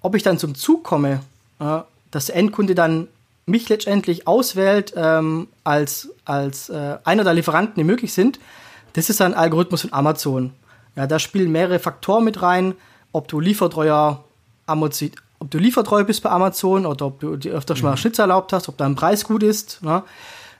[0.01, 1.21] ob ich dann zum Zug komme,
[1.59, 1.79] äh,
[2.11, 3.07] dass der Endkunde dann
[3.45, 8.39] mich letztendlich auswählt ähm, als, als äh, einer der Lieferanten, die möglich sind,
[8.93, 10.53] das ist ein Algorithmus von Amazon.
[10.95, 12.73] Ja, da spielen mehrere Faktoren mit rein,
[13.11, 14.23] ob du liefertreuer
[14.65, 17.97] Amazon, ob du liefertreu bist bei Amazon oder ob du dir öfter schon mal mhm.
[17.97, 19.81] Schnitz erlaubt hast, ob dein Preis gut ist.
[19.83, 20.03] Ne?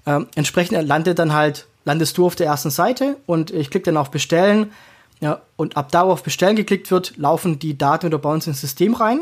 [0.06, 3.98] Ähm, entsprechend landet dann halt, landest du auf der ersten Seite und ich klicke dann
[3.98, 4.72] auf Bestellen.
[5.20, 8.46] Ja, und ab da, wo auf Bestellen geklickt wird, laufen die Daten wieder bei uns
[8.46, 9.22] ins System rein.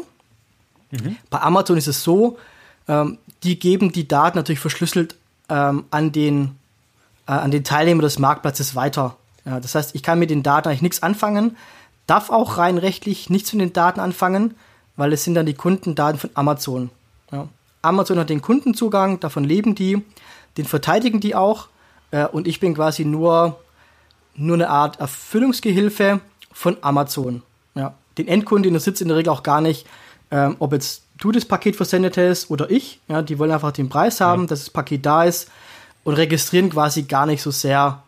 [0.91, 1.17] Mhm.
[1.29, 2.38] Bei Amazon ist es so,
[2.88, 5.15] ähm, die geben die Daten natürlich verschlüsselt
[5.49, 6.55] ähm, an, den,
[7.27, 9.15] äh, an den Teilnehmer des Marktplatzes weiter.
[9.45, 11.55] Ja, das heißt, ich kann mit den Daten eigentlich nichts anfangen,
[12.08, 14.55] darf auch rein rechtlich nichts mit den Daten anfangen,
[14.95, 16.89] weil es sind dann die Kundendaten von Amazon.
[17.31, 17.47] Ja.
[17.81, 20.03] Amazon hat den Kundenzugang, davon leben die,
[20.58, 21.67] den verteidigen die auch
[22.12, 23.60] äh, und ich bin quasi nur,
[24.35, 26.19] nur eine Art Erfüllungsgehilfe
[26.51, 27.41] von Amazon.
[27.73, 27.93] Ja.
[28.17, 29.85] Den Endkunden interessiert es in der Regel auch gar nicht,
[30.31, 32.99] ähm, ob jetzt du das Paket versendet hast oder ich.
[33.07, 34.47] Ja, die wollen einfach den Preis haben, ja.
[34.47, 35.49] dass das Paket da ist
[36.03, 38.03] und registrieren quasi gar nicht so sehr,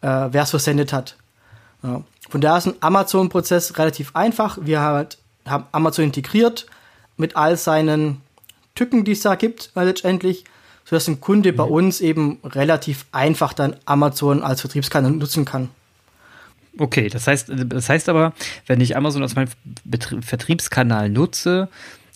[0.00, 1.16] äh, wer es versendet hat.
[1.82, 2.02] Ja.
[2.28, 4.58] Von daher ist ein Amazon-Prozess relativ einfach.
[4.60, 6.66] Wir halt, haben Amazon integriert
[7.16, 8.22] mit all seinen
[8.74, 10.44] Tücken, die es da gibt, äh, letztendlich,
[10.84, 11.56] sodass ein Kunde mhm.
[11.56, 15.70] bei uns eben relativ einfach dann Amazon als Vertriebskanal nutzen kann.
[16.78, 18.32] Okay, das heißt, das heißt aber,
[18.66, 19.50] wenn ich Amazon als meinen
[20.22, 21.68] Vertriebskanal nutze,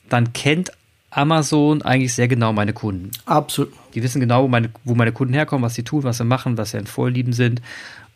[0.09, 0.73] dann kennt
[1.11, 3.11] Amazon eigentlich sehr genau meine Kunden.
[3.25, 3.73] Absolut.
[3.95, 6.59] Die wissen genau, wo meine, wo meine Kunden herkommen, was sie tun, was sie machen,
[6.59, 7.63] was sie in Vorlieben sind.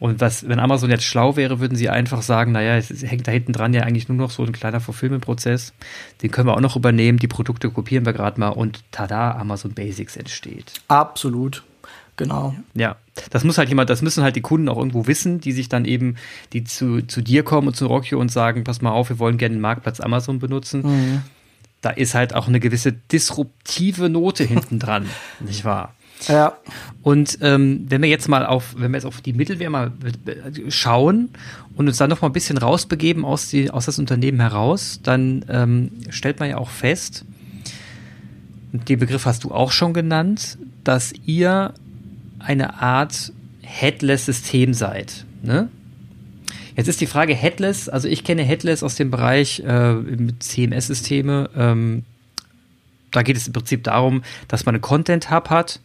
[0.03, 3.31] Und was, wenn Amazon jetzt schlau wäre, würden sie einfach sagen, naja, es hängt da
[3.31, 5.75] hinten dran ja eigentlich nur noch so ein kleiner Fulfillment-Prozess.
[6.23, 9.75] Den können wir auch noch übernehmen, die Produkte kopieren wir gerade mal und tada, Amazon
[9.75, 10.73] Basics entsteht.
[10.89, 11.63] Absolut.
[12.17, 12.57] Genau.
[12.75, 12.97] Ja,
[13.31, 15.85] das muss halt jemand, das müssen halt die Kunden auch irgendwo wissen, die sich dann
[15.85, 16.17] eben,
[16.53, 19.39] die zu, zu dir kommen und zu Rockio und sagen, pass mal auf, wir wollen
[19.39, 20.83] gerne den Marktplatz Amazon benutzen.
[20.83, 21.23] Mhm
[21.83, 25.11] da ist halt auch eine gewisse disruptive Note hinten dran,
[25.41, 25.95] nicht wahr?
[26.29, 26.57] Ja.
[27.03, 29.93] Und ähm, wenn wir jetzt mal auf, wenn wir jetzt auf die Mittelwehr mal
[30.69, 31.31] schauen
[31.77, 35.45] und uns dann noch mal ein bisschen rausbegeben aus, die, aus das Unternehmen heraus, dann
[35.49, 37.25] ähm, stellt man ja auch fest,
[38.73, 41.75] den Begriff hast du auch schon genannt, dass ihr
[42.39, 43.33] eine Art
[43.63, 45.25] Headless-System seid.
[45.43, 45.69] Ne?
[46.77, 49.97] Jetzt ist die Frage Headless, also ich kenne Headless aus dem Bereich äh,
[50.39, 51.51] CMS-Systeme.
[51.55, 52.05] Ähm,
[53.11, 55.81] da geht es im Prinzip darum, dass man einen Content-Hub hat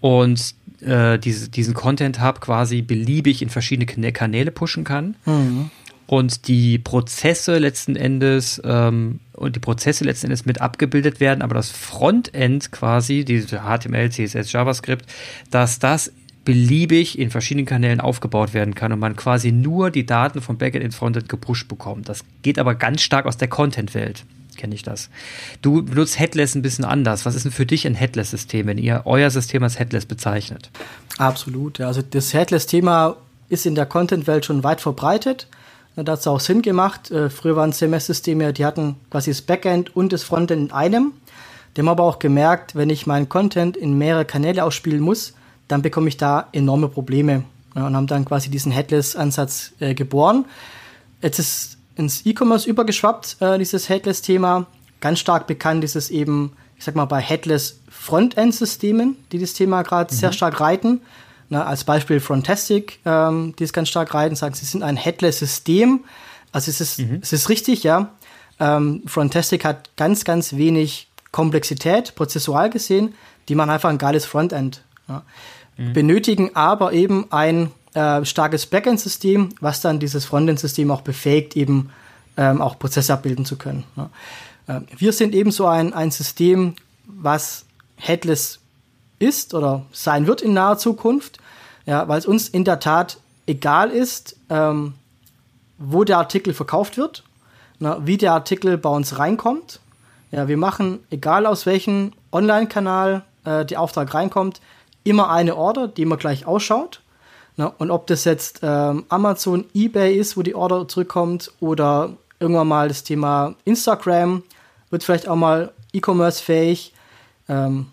[0.00, 5.16] und äh, diese, diesen Content-Hub quasi beliebig in verschiedene Kanäle pushen kann.
[5.24, 5.70] Mhm.
[6.06, 11.54] Und die Prozesse letzten Endes ähm, und die Prozesse letzten Endes mit abgebildet werden, aber
[11.54, 15.04] das Frontend quasi, diese HTML, CSS, JavaScript,
[15.50, 16.12] dass das
[16.44, 20.84] beliebig in verschiedenen Kanälen aufgebaut werden kann und man quasi nur die Daten vom Backend
[20.84, 22.08] ins Frontend gepusht bekommt.
[22.08, 24.24] Das geht aber ganz stark aus der Content-Welt
[24.56, 25.10] kenne ich das.
[25.62, 27.26] Du benutzt Headless ein bisschen anders.
[27.26, 30.70] Was ist denn für dich ein Headless-System, wenn ihr euer System als Headless bezeichnet?
[31.18, 31.80] Absolut.
[31.80, 33.16] Also das Headless-Thema
[33.48, 35.48] ist in der Content-Welt schon weit verbreitet.
[35.96, 37.10] Da hat es auch Sinn gemacht.
[37.10, 41.12] Äh, früher waren CMS-Systeme, die hatten quasi das Backend und das Frontend in einem.
[41.74, 45.34] Die haben aber auch gemerkt, wenn ich meinen Content in mehrere Kanäle ausspielen muss,
[45.68, 47.44] dann bekomme ich da enorme Probleme.
[47.74, 50.46] Und haben dann quasi diesen Headless-Ansatz äh, geboren.
[51.20, 54.66] Jetzt ist ins E-Commerce übergeschwappt, äh, dieses Headless-Thema.
[55.00, 59.82] Ganz stark bekannt ist es eben, ich sag mal, bei Headless Frontend-Systemen, die das Thema
[59.82, 60.18] gerade mhm.
[60.18, 61.00] sehr stark reiten.
[61.48, 66.04] Na, als Beispiel Frontastic, ähm, die es ganz stark reiten, sagen, sie sind ein Headless-System.
[66.52, 67.20] Also es ist, mhm.
[67.22, 68.10] es ist richtig, ja.
[68.58, 73.14] Ähm, Frontastic hat ganz, ganz wenig Komplexität, prozessual gesehen.
[73.48, 74.82] Die machen einfach ein geiles Frontend.
[75.08, 75.22] Ja.
[75.76, 75.92] Mhm.
[75.92, 81.90] Benötigen aber eben ein äh, starkes Backend-System, was dann dieses Frontend-System auch befähigt, eben
[82.36, 83.84] ähm, auch Prozesse abbilden zu können.
[83.96, 84.10] Ja.
[84.66, 86.74] Äh, wir sind eben so ein, ein System,
[87.06, 87.64] was
[87.96, 88.58] headless
[89.18, 91.38] ist oder sein wird in naher Zukunft,
[91.86, 94.92] ja, weil es uns in der Tat egal ist, ähm,
[95.78, 97.24] wo der Artikel verkauft wird,
[97.78, 99.80] na, wie der Artikel bei uns reinkommt.
[100.32, 104.60] Ja, wir machen, egal aus welchem Online-Kanal äh, der Auftrag reinkommt,
[105.04, 107.00] immer eine Order, die immer gleich ausschaut.
[107.56, 112.68] Na, und ob das jetzt ähm, Amazon, eBay ist, wo die Order zurückkommt, oder irgendwann
[112.68, 114.42] mal das Thema Instagram,
[114.90, 116.92] wird vielleicht auch mal E-Commerce fähig.
[117.48, 117.86] Ähm,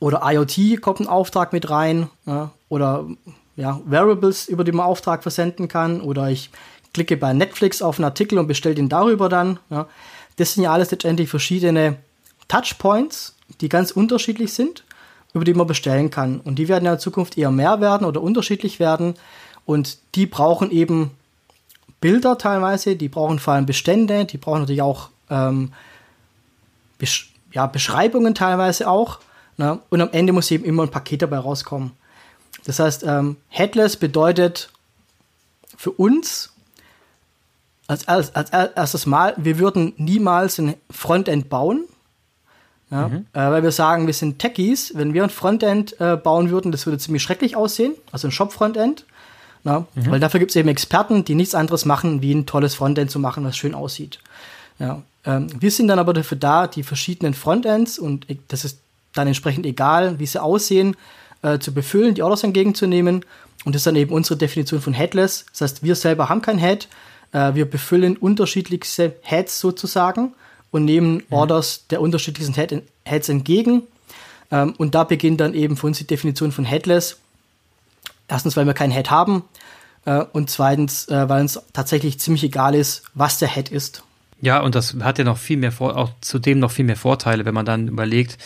[0.00, 2.08] oder IoT kommt ein Auftrag mit rein.
[2.26, 3.04] Ja, oder
[3.56, 6.00] ja, Variables, über die man Auftrag versenden kann.
[6.00, 6.50] Oder ich
[6.94, 9.58] klicke bei Netflix auf einen Artikel und bestelle den darüber dann.
[9.68, 9.86] Ja.
[10.36, 11.96] Das sind ja alles letztendlich verschiedene
[12.48, 14.84] Touchpoints, die ganz unterschiedlich sind,
[15.34, 16.40] über die man bestellen kann.
[16.40, 19.14] Und die werden ja in Zukunft eher mehr werden oder unterschiedlich werden.
[19.66, 21.10] Und die brauchen eben
[22.00, 25.72] Bilder teilweise, die brauchen vor allem Bestände, die brauchen natürlich auch ähm,
[26.98, 29.20] Besch ja, Beschreibungen teilweise auch.
[29.56, 29.78] Ne?
[29.88, 31.92] Und am Ende muss eben immer ein Paket dabei rauskommen.
[32.64, 34.70] Das heißt, ähm, Headless bedeutet
[35.76, 36.52] für uns
[37.86, 41.84] als, als, als erstes Mal, wir würden niemals ein Frontend bauen.
[42.94, 43.26] Ja, mhm.
[43.32, 44.92] äh, weil wir sagen, wir sind Techies.
[44.94, 47.94] Wenn wir ein Frontend äh, bauen würden, das würde ziemlich schrecklich aussehen.
[48.12, 49.04] Also ein Shop-Frontend.
[49.64, 49.84] Mhm.
[49.94, 53.18] Weil dafür gibt es eben Experten, die nichts anderes machen, wie ein tolles Frontend zu
[53.18, 54.20] machen, was schön aussieht.
[54.78, 58.78] Ja, ähm, wir sind dann aber dafür da, die verschiedenen Frontends, und das ist
[59.14, 60.96] dann entsprechend egal, wie sie aussehen,
[61.42, 63.24] äh, zu befüllen, die Orders entgegenzunehmen.
[63.64, 65.46] Und das ist dann eben unsere Definition von Headless.
[65.52, 66.88] Das heißt, wir selber haben kein Head.
[67.32, 70.34] Äh, wir befüllen unterschiedlichste Heads sozusagen
[70.74, 71.22] und nehmen mhm.
[71.30, 73.84] Orders der unterschiedlichsten Head Heads entgegen.
[74.50, 77.18] Ähm, und da beginnt dann eben für uns die Definition von Headless.
[78.26, 79.44] Erstens, weil wir kein Head haben.
[80.04, 84.02] Äh, und zweitens, äh, weil uns tatsächlich ziemlich egal ist, was der Head ist.
[84.40, 87.54] Ja, und das hat ja noch viel mehr, auch zudem noch viel mehr Vorteile, wenn
[87.54, 88.36] man dann überlegt,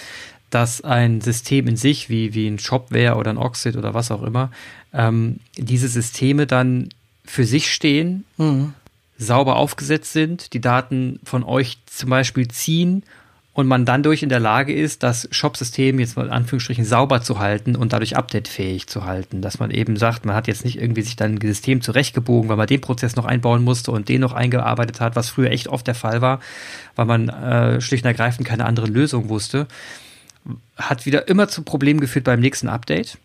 [0.50, 4.22] dass ein System in sich, wie, wie ein Shopware oder ein Oxid oder was auch
[4.22, 4.50] immer,
[4.92, 6.90] ähm, diese Systeme dann
[7.24, 8.74] für sich stehen, mhm.
[9.18, 13.02] Sauber aufgesetzt sind, die Daten von euch zum Beispiel ziehen
[13.58, 17.22] und man dann durch in der Lage ist, das Shop-System jetzt mal in Anführungsstrichen sauber
[17.22, 19.42] zu halten und dadurch updatefähig zu halten.
[19.42, 22.56] Dass man eben sagt, man hat jetzt nicht irgendwie sich dann ein System zurechtgebogen, weil
[22.56, 25.88] man den Prozess noch einbauen musste und den noch eingearbeitet hat, was früher echt oft
[25.88, 26.38] der Fall war,
[26.94, 29.66] weil man äh, schlicht und ergreifend keine andere Lösung wusste.
[30.76, 33.18] Hat wieder immer zu Problemen geführt beim nächsten Update.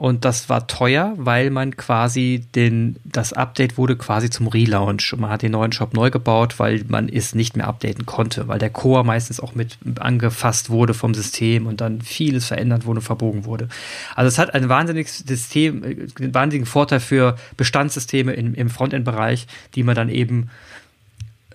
[0.00, 5.14] Und das war teuer, weil man quasi den, das Update wurde quasi zum Relaunch.
[5.18, 8.58] Man hat den neuen Shop neu gebaut, weil man es nicht mehr updaten konnte, weil
[8.58, 13.44] der Core meistens auch mit angefasst wurde vom System und dann vieles verändert wurde, verbogen
[13.44, 13.68] wurde.
[14.16, 19.48] Also es hat ein wahnsinniges System, einen äh, wahnsinnigen Vorteil für Bestandssysteme im, im Frontend-Bereich,
[19.74, 20.48] die man dann eben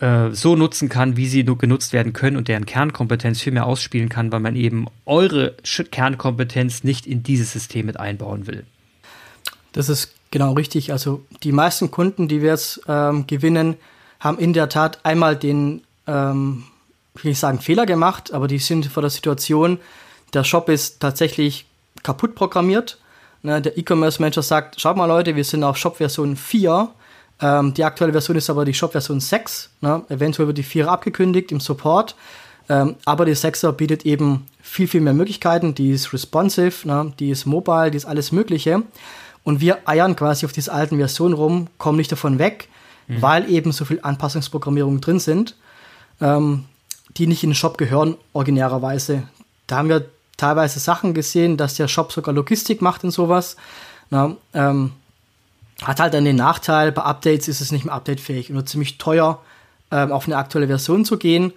[0.02, 3.66] äh, so nutzen kann, wie sie nur genutzt werden können und deren Kernkompetenz viel mehr
[3.66, 8.66] ausspielen kann, weil man eben eure Kernkompetenz nicht in dieses System mit einbauen will.
[9.72, 10.92] Das ist genau richtig.
[10.92, 13.76] Also die meisten Kunden, die wir jetzt ähm, gewinnen,
[14.20, 16.64] haben in der Tat einmal den, ähm,
[17.22, 19.80] will ich sagen, Fehler gemacht, aber die sind vor der Situation,
[20.34, 21.66] der Shop ist tatsächlich
[22.04, 23.00] kaputt programmiert.
[23.44, 26.90] Ne, der E-Commerce-Manager sagt, schaut mal Leute, wir sind auf Shop-Version 4
[27.42, 29.70] ähm, die aktuelle Version ist aber die Shop-Version 6.
[29.82, 30.04] Ne?
[30.10, 32.16] Eventuell wird die 4 abgekündigt im Support.
[32.70, 35.76] Ähm, aber die 6er bietet eben viel, viel mehr Möglichkeiten.
[35.76, 37.14] Die ist responsive, ne?
[37.20, 38.84] die ist mobile, die ist alles Mögliche.
[39.44, 42.68] Und wir eiern quasi auf dieser alten Version rum, kommen nicht davon weg,
[43.08, 43.22] mhm.
[43.22, 45.56] weil eben so viel Anpassungsprogrammierungen drin sind,
[46.20, 46.66] ähm,
[47.18, 49.24] die nicht in den Shop gehören, originärerweise.
[49.68, 50.06] Da haben wir
[50.38, 53.56] teilweise Sachen gesehen, dass der Shop sogar Logistik macht und sowas.
[54.10, 54.92] Na, ähm,
[55.82, 58.98] hat halt dann den Nachteil, bei Updates ist es nicht mehr updatefähig und wird ziemlich
[58.98, 59.42] teuer,
[59.92, 61.54] ähm, auf eine aktuelle Version zu gehen.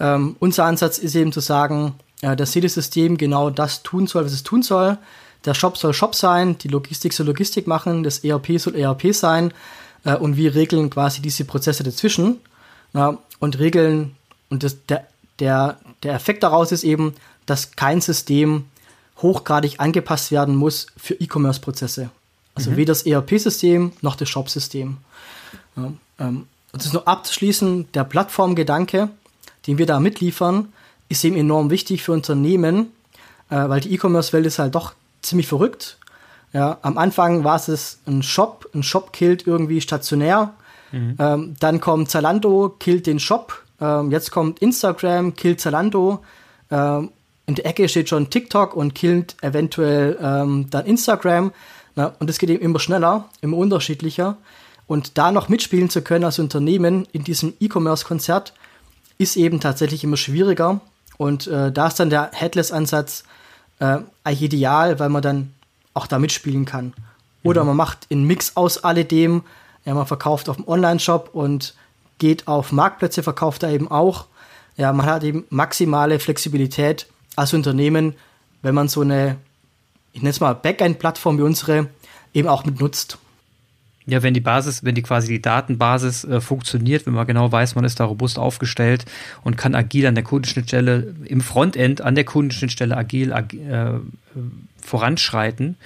[0.00, 4.24] Ähm, unser Ansatz ist eben zu sagen, äh, dass jedes System genau das tun soll,
[4.24, 4.98] was es tun soll.
[5.44, 9.52] Der Shop soll Shop sein, die Logistik soll Logistik machen, das ERP soll ERP sein
[10.04, 12.40] äh, und wir regeln quasi diese Prozesse dazwischen
[12.94, 14.16] ja, und regeln
[14.50, 15.06] und das, der,
[15.38, 17.14] der, der Effekt daraus ist eben,
[17.46, 18.66] dass kein System
[19.18, 22.10] hochgradig angepasst werden muss für E-Commerce-Prozesse.
[22.54, 22.76] Also mhm.
[22.76, 24.98] weder das ERP-System noch das Shop-System.
[25.76, 29.08] Ja, ähm, das ist nur abzuschließen, der Plattformgedanke,
[29.66, 30.72] den wir da mitliefern,
[31.08, 32.92] ist eben enorm wichtig für Unternehmen,
[33.50, 35.98] äh, weil die E-Commerce-Welt ist halt doch ziemlich verrückt.
[36.52, 40.52] Ja, am Anfang war es ein Shop, ein Shop killt irgendwie stationär.
[40.90, 41.16] Mhm.
[41.18, 43.62] Ähm, dann kommt Zalando, killt den Shop.
[43.80, 46.22] Ähm, jetzt kommt Instagram, killt Zalando.
[46.70, 47.10] Ähm,
[47.46, 51.52] in der Ecke steht schon TikTok und killt eventuell ähm, dann Instagram.
[51.94, 54.36] Na, und es geht eben immer schneller, immer unterschiedlicher.
[54.86, 58.52] Und da noch mitspielen zu können als Unternehmen in diesem E-Commerce-Konzert
[59.18, 60.80] ist eben tatsächlich immer schwieriger.
[61.18, 63.24] Und äh, da ist dann der Headless-Ansatz
[63.78, 65.54] äh, eigentlich ideal, weil man dann
[65.94, 66.94] auch da mitspielen kann.
[67.42, 67.68] Oder mhm.
[67.68, 69.42] man macht einen Mix aus alledem.
[69.84, 71.74] Ja, man verkauft auf dem Online-Shop und
[72.18, 74.26] geht auf Marktplätze, verkauft da eben auch.
[74.76, 78.14] Ja, man hat eben maximale Flexibilität als Unternehmen,
[78.62, 79.36] wenn man so eine,
[80.12, 81.88] ich nenne es mal Backend-Plattform wie unsere,
[82.34, 83.18] eben auch mit nutzt.
[84.04, 87.76] Ja, wenn die Basis, wenn die quasi die Datenbasis äh, funktioniert, wenn man genau weiß,
[87.76, 89.04] man ist da robust aufgestellt
[89.44, 94.00] und kann agil an der Kundenschnittstelle, im Frontend an der Kundenschnittstelle agil ag äh,
[94.82, 95.76] voranschreiten.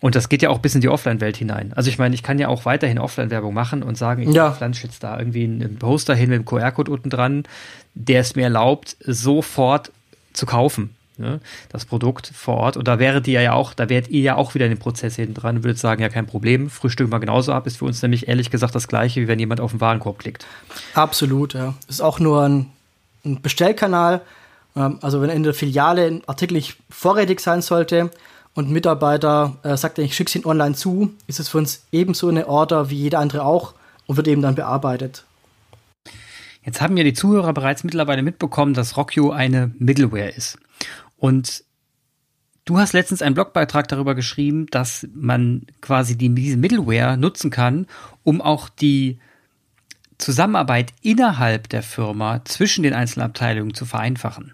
[0.00, 1.72] Und das geht ja auch bis in die Offline-Welt hinein.
[1.74, 4.50] Also ich meine, ich kann ja auch weiterhin Offline-Werbung machen und sagen, ich ja.
[4.50, 7.44] pflanze jetzt da irgendwie einen Poster hin mit dem QR-Code unten dran,
[7.94, 9.92] der es mir erlaubt, sofort
[10.32, 12.76] zu kaufen ne, das Produkt vor Ort.
[12.76, 15.16] Und da wäret ihr ja auch, da wärt ihr ja auch wieder in den Prozess
[15.16, 18.02] hinten dran und würdet sagen, ja, kein Problem, frühstücken wir genauso ab, ist für uns
[18.02, 20.46] nämlich ehrlich gesagt das gleiche, wie wenn jemand auf den Warenkorb klickt.
[20.94, 21.74] Absolut, ja.
[21.88, 22.66] Ist auch nur ein,
[23.24, 24.20] ein Bestellkanal.
[24.76, 28.10] Ähm, also wenn in der Filiale ein Artikel nicht vorrätig sein sollte
[28.54, 31.84] und ein Mitarbeiter äh, sagt, ich schicke es ihn online zu, ist es für uns
[31.92, 33.74] ebenso eine Order wie jeder andere auch
[34.06, 35.24] und wird eben dann bearbeitet.
[36.64, 40.58] Jetzt haben ja die Zuhörer bereits mittlerweile mitbekommen, dass Rockio eine Middleware ist.
[41.24, 41.64] Und
[42.66, 47.86] du hast letztens einen Blogbeitrag darüber geschrieben, dass man quasi die, diese Middleware nutzen kann,
[48.24, 49.18] um auch die
[50.18, 54.52] Zusammenarbeit innerhalb der Firma zwischen den einzelnen Abteilungen zu vereinfachen.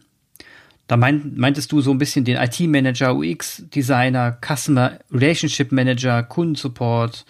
[0.87, 7.25] Da meint, meintest du so ein bisschen den IT-Manager, UX-Designer, Customer Relationship Manager, Kundensupport,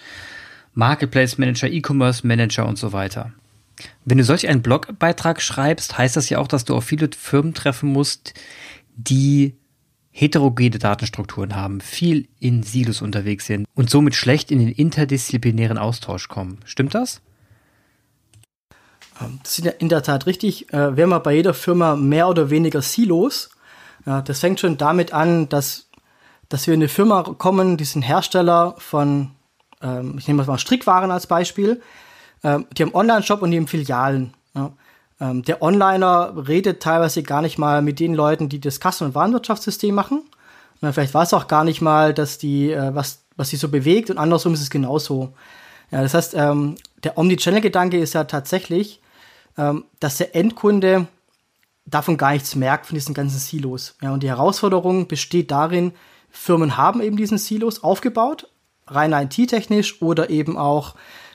[0.74, 3.32] Marketplace Manager, E-Commerce Manager und so weiter.
[4.04, 7.54] Wenn du solch einen Blogbeitrag schreibst, heißt das ja auch, dass du auf viele Firmen
[7.54, 8.34] treffen musst,
[9.04, 9.56] die
[10.10, 16.28] heterogene Datenstrukturen haben, viel in Silos unterwegs sind und somit schlecht in den interdisziplinären Austausch
[16.28, 16.58] kommen.
[16.64, 17.20] Stimmt das?
[19.20, 20.72] Ähm, das ist in der Tat richtig.
[20.72, 23.50] Äh, wir haben bei jeder Firma mehr oder weniger Silos.
[24.06, 25.90] Das fängt schon damit an, dass,
[26.48, 29.32] dass wir in eine Firma kommen, die sind Hersteller von,
[29.82, 31.82] ähm, ich nehme mal Strickwaren als Beispiel.
[32.42, 34.32] Ähm, die haben Online-Shop und die haben Filialen.
[35.20, 39.14] Ähm, der Onliner redet teilweise gar nicht mal mit den Leuten, die das Kassen- und
[39.14, 40.22] Warenwirtschaftssystem machen.
[40.80, 44.10] Na, vielleicht weiß auch gar nicht mal, dass die, äh, was, was sie so bewegt
[44.10, 45.34] und andersrum ist es genauso.
[45.90, 49.00] Ja, das heißt, ähm, der Omnichannel-Gedanke ist ja tatsächlich,
[49.58, 51.06] ähm, dass der Endkunde
[51.84, 53.96] davon gar nichts merkt, von diesen ganzen Silos.
[54.00, 55.92] Ja, und die Herausforderung besteht darin,
[56.30, 58.48] Firmen haben eben diesen Silos aufgebaut,
[58.86, 60.94] rein IT-technisch oder eben auch,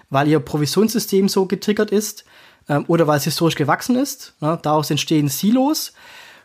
[0.10, 2.26] weil ihr Provisionssystem so getriggert ist
[2.70, 4.34] ähm, oder weil es historisch gewachsen ist.
[4.42, 4.60] Ne?
[4.62, 5.94] Daraus entstehen Silos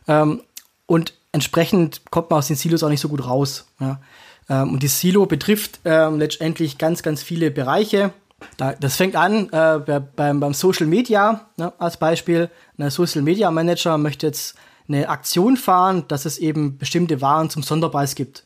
[0.08, 0.42] ähm,
[0.86, 3.66] und entsprechend kommt man aus den Silos auch nicht so gut raus.
[3.80, 4.00] Ja?
[4.48, 8.12] Ähm, und die Silo betrifft ähm, letztendlich ganz, ganz viele Bereiche.
[8.56, 12.50] Da, das fängt an äh, beim, beim Social Media ne, als Beispiel.
[12.78, 14.56] Ein Social Media Manager möchte jetzt
[14.88, 18.44] eine Aktion fahren, dass es eben bestimmte Waren zum Sonderpreis gibt.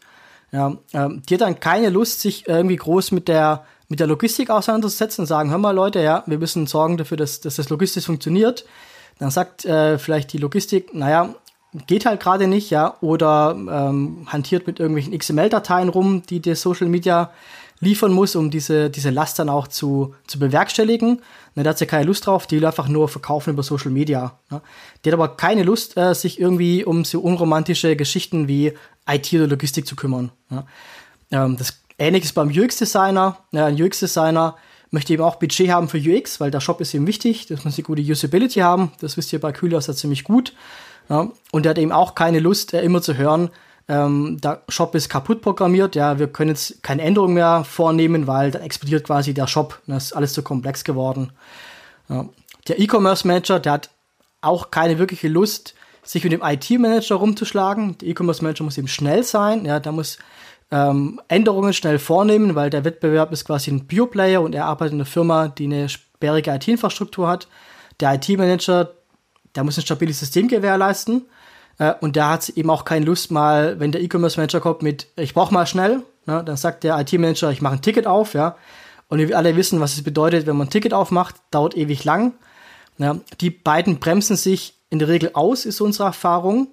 [0.53, 3.65] Ja, ähm, die hat dann keine Lust, sich irgendwie groß mit der
[3.95, 7.41] mit der Logistik auseinandersetzen und sagen, hör mal Leute, ja, wir müssen sorgen dafür, dass,
[7.41, 8.65] dass das logistisch funktioniert.
[9.21, 11.33] Dann sagt äh, vielleicht die Logistik, naja,
[11.87, 16.89] geht halt gerade nicht, ja, oder ähm, hantiert mit irgendwelchen XML-Dateien rum, die der Social
[16.89, 17.31] Media
[17.79, 21.23] liefern muss, um diese, diese Last dann auch zu, zu bewerkstelligen.
[21.55, 24.37] Na, da hat sie keine Lust drauf, die will einfach nur verkaufen über Social Media.
[24.51, 24.61] Ja.
[25.05, 28.73] Die hat aber keine Lust, äh, sich irgendwie um so unromantische Geschichten wie
[29.09, 30.33] IT oder Logistik zu kümmern.
[30.51, 30.67] Ja.
[31.31, 33.39] Ähm, das Ähnliches beim UX-Designer.
[33.53, 34.57] Ja, ein UX-Designer
[34.91, 37.73] möchte eben auch Budget haben für UX, weil der Shop ist ihm wichtig, dass man
[37.73, 38.93] sie gute Usability haben.
[39.01, 40.55] Das wisst ihr bei Kühlhaus ja ziemlich gut.
[41.09, 43.51] Ja, und er hat eben auch keine Lust, äh, immer zu hören,
[43.87, 48.51] ähm, der Shop ist kaputt programmiert, ja, wir können jetzt keine Änderung mehr vornehmen, weil
[48.51, 49.81] dann explodiert quasi der Shop.
[49.87, 51.33] Das ist alles zu komplex geworden.
[52.09, 52.27] Ja.
[52.69, 53.91] Der E-Commerce Manager, der hat
[54.41, 57.99] auch keine wirkliche Lust, sich mit dem IT-Manager rumzuschlagen.
[57.99, 60.19] Der E-Commerce Manager muss eben schnell sein, ja, da muss
[60.75, 64.99] ähm, Änderungen schnell vornehmen, weil der Wettbewerb ist quasi ein Bio-Player und er arbeitet in
[64.99, 67.47] einer Firma, die eine sperrige IT-Infrastruktur hat.
[68.01, 68.91] Der IT-Manager,
[69.55, 71.27] der muss ein stabiles System gewährleisten.
[71.79, 75.07] Äh, und der hat eben auch keine Lust mal, wenn der E-Commerce Manager kommt mit,
[75.15, 78.57] ich brauche mal schnell, ne, dann sagt der IT-Manager, ich mache ein Ticket auf, ja.
[79.07, 82.33] Und wir alle wissen, was es bedeutet, wenn man ein Ticket aufmacht, dauert ewig lang.
[82.99, 86.67] Ja, die beiden bremsen sich in der Regel aus, ist unsere Erfahrung.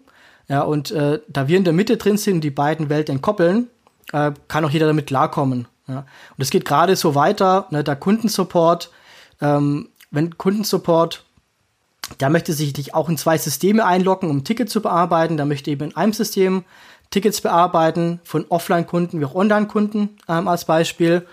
[0.48, 3.68] Ja, und äh, da wir in der Mitte drin sind und die beiden Welten entkoppeln,
[4.12, 5.68] äh, kann auch jeder damit klarkommen.
[5.88, 6.00] Ja.
[6.00, 8.92] Und es geht gerade so weiter, ne, der Kundensupport,
[9.42, 11.24] ähm, wenn Kundensupport
[12.20, 15.38] der möchte sich auch in zwei Systeme einloggen, um Tickets zu bearbeiten.
[15.38, 16.66] Der möchte eben in einem System
[17.10, 21.28] Tickets bearbeiten von Offline-Kunden wie auch Online-Kunden ähm, als Beispiel.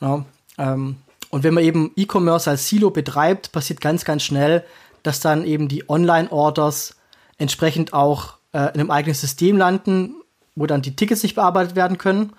[0.00, 0.24] Ja,
[0.58, 0.96] ähm,
[1.30, 4.64] und wenn man eben E-Commerce als Silo betreibt, passiert ganz, ganz schnell,
[5.02, 6.96] dass dann eben die Online-Orders
[7.38, 10.16] entsprechend auch äh, in einem eigenen System landen,
[10.54, 12.32] wo dann die Tickets nicht bearbeitet werden können.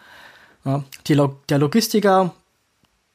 [0.66, 2.34] Ja, Log der Logistiker,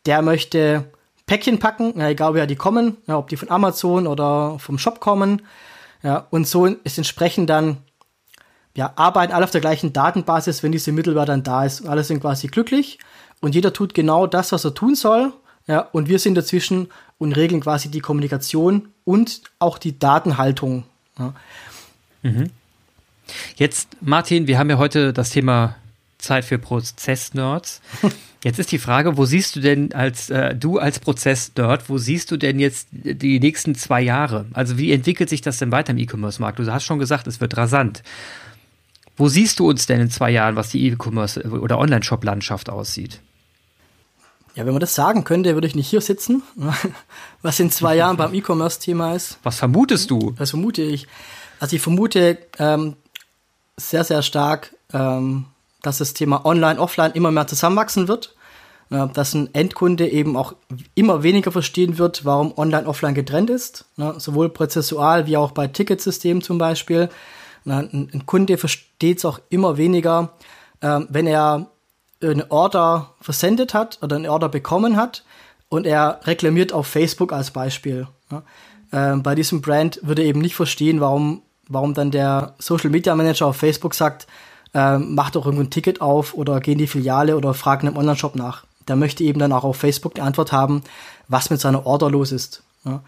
[0.06, 0.84] der möchte
[1.26, 5.00] Päckchen packen, ja, egal woher die kommen, ja, ob die von Amazon oder vom Shop
[5.00, 5.42] kommen.
[6.02, 7.78] Ja, und so ist entsprechend dann,
[8.76, 11.86] ja, arbeiten alle auf der gleichen Datenbasis, wenn diese Mittelware dann da ist.
[11.86, 12.98] Alle sind quasi glücklich
[13.40, 15.32] und jeder tut genau das, was er tun soll.
[15.66, 16.88] Ja, und wir sind dazwischen
[17.18, 20.84] und regeln quasi die Kommunikation und auch die Datenhaltung.
[21.18, 21.34] Ja.
[22.22, 22.50] Mhm.
[23.56, 25.76] Jetzt, Martin, wir haben ja heute das Thema
[26.18, 27.80] Zeit für Prozess-Nerds.
[28.44, 32.30] Jetzt ist die Frage, wo siehst du denn als äh, du als Prozess-Nerd, wo siehst
[32.30, 34.46] du denn jetzt die nächsten zwei Jahre?
[34.52, 36.60] Also wie entwickelt sich das denn weiter im E-Commerce-Markt?
[36.60, 38.04] Du hast schon gesagt, es wird rasant.
[39.16, 43.18] Wo siehst du uns denn in zwei Jahren, was die E-Commerce oder Online-Shop-Landschaft aussieht?
[44.54, 46.44] Ja, wenn man das sagen könnte, würde ich nicht hier sitzen,
[47.42, 49.38] was in zwei Jahren beim E-Commerce-Thema ist.
[49.42, 50.34] Was vermutest du?
[50.36, 51.08] Was vermute ich?
[51.58, 52.94] Also ich vermute ähm,
[53.78, 55.46] sehr, sehr stark, ähm,
[55.82, 58.34] dass das Thema Online, Offline immer mehr zusammenwachsen wird.
[58.90, 60.54] Äh, dass ein Endkunde eben auch
[60.94, 63.84] immer weniger verstehen wird, warum Online, Offline getrennt ist.
[63.96, 64.14] Ne?
[64.18, 67.08] Sowohl prozessual wie auch bei Ticketsystemen zum Beispiel.
[67.66, 70.32] Ein, ein Kunde versteht es auch immer weniger,
[70.80, 71.66] äh, wenn er
[72.22, 75.24] eine Order versendet hat oder eine Order bekommen hat
[75.68, 78.08] und er reklamiert auf Facebook als Beispiel.
[78.92, 83.14] Ähm, bei diesem Brand würde er eben nicht verstehen, warum, warum dann der Social Media
[83.14, 84.26] Manager auf Facebook sagt,
[84.74, 87.88] ähm, mach doch irgendwo ein Ticket auf oder geh in die Filiale oder frag in
[87.88, 88.64] einem Online-Shop nach.
[88.86, 90.82] Der möchte eben dann auch auf Facebook die Antwort haben,
[91.28, 92.62] was mit seiner Order los ist.
[92.84, 93.02] Ja.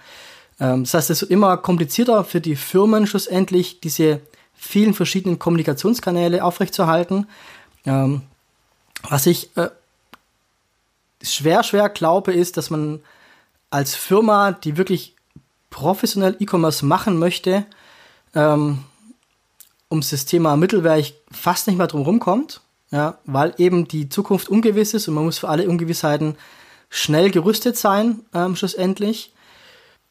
[0.60, 4.20] Ähm, das heißt, es wird immer komplizierter für die Firmen schlussendlich, diese
[4.54, 7.26] vielen verschiedenen Kommunikationskanäle aufrechtzuerhalten.
[7.86, 8.22] Ähm,
[9.08, 9.70] was ich äh,
[11.22, 13.00] schwer, schwer glaube, ist, dass man
[13.70, 15.14] als Firma, die wirklich
[15.70, 17.64] professionell E-Commerce machen möchte,
[18.34, 18.84] ähm,
[19.90, 22.60] ums das Thema Mittelwerk fast nicht mehr drum rumkommt,
[22.90, 26.36] ja, weil eben die Zukunft ungewiss ist und man muss für alle Ungewissheiten
[26.88, 29.32] schnell gerüstet sein, ähm, schlussendlich.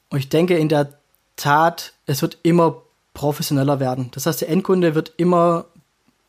[0.10, 0.94] Und ich denke in der
[1.36, 2.82] Tat, es wird immer
[3.14, 4.10] professioneller werden.
[4.12, 5.66] Das heißt, der Endkunde wird immer,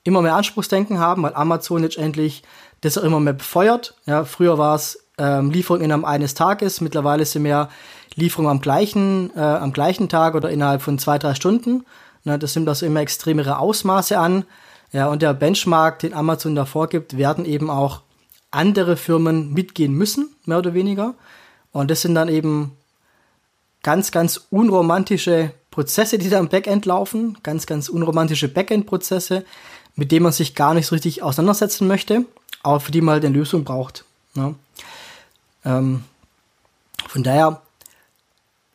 [0.04, 2.42] immer mehr Anspruchsdenken haben, weil Amazon letztendlich
[2.80, 3.94] das auch immer mehr befeuert.
[4.06, 7.68] Ja, früher war es ähm, Lieferung innerhalb eines Tages, mittlerweile sind mehr
[8.14, 11.84] Lieferungen am gleichen, äh, am gleichen Tag oder innerhalb von zwei, drei Stunden.
[12.24, 14.44] Ne, das nimmt also immer extremere Ausmaße an.
[14.92, 18.02] Ja, und der Benchmark, den Amazon da vorgibt, werden eben auch
[18.50, 21.14] andere Firmen mitgehen müssen, mehr oder weniger.
[21.72, 22.76] Und das sind dann eben
[23.82, 29.44] ganz, ganz unromantische Prozesse, die da im Backend laufen, ganz, ganz unromantische Backend-Prozesse,
[29.94, 32.24] mit denen man sich gar nicht so richtig auseinandersetzen möchte,
[32.62, 34.04] aber für die man halt eine Lösung braucht.
[34.34, 34.54] Ne?
[35.64, 36.04] Ähm,
[37.08, 37.62] von daher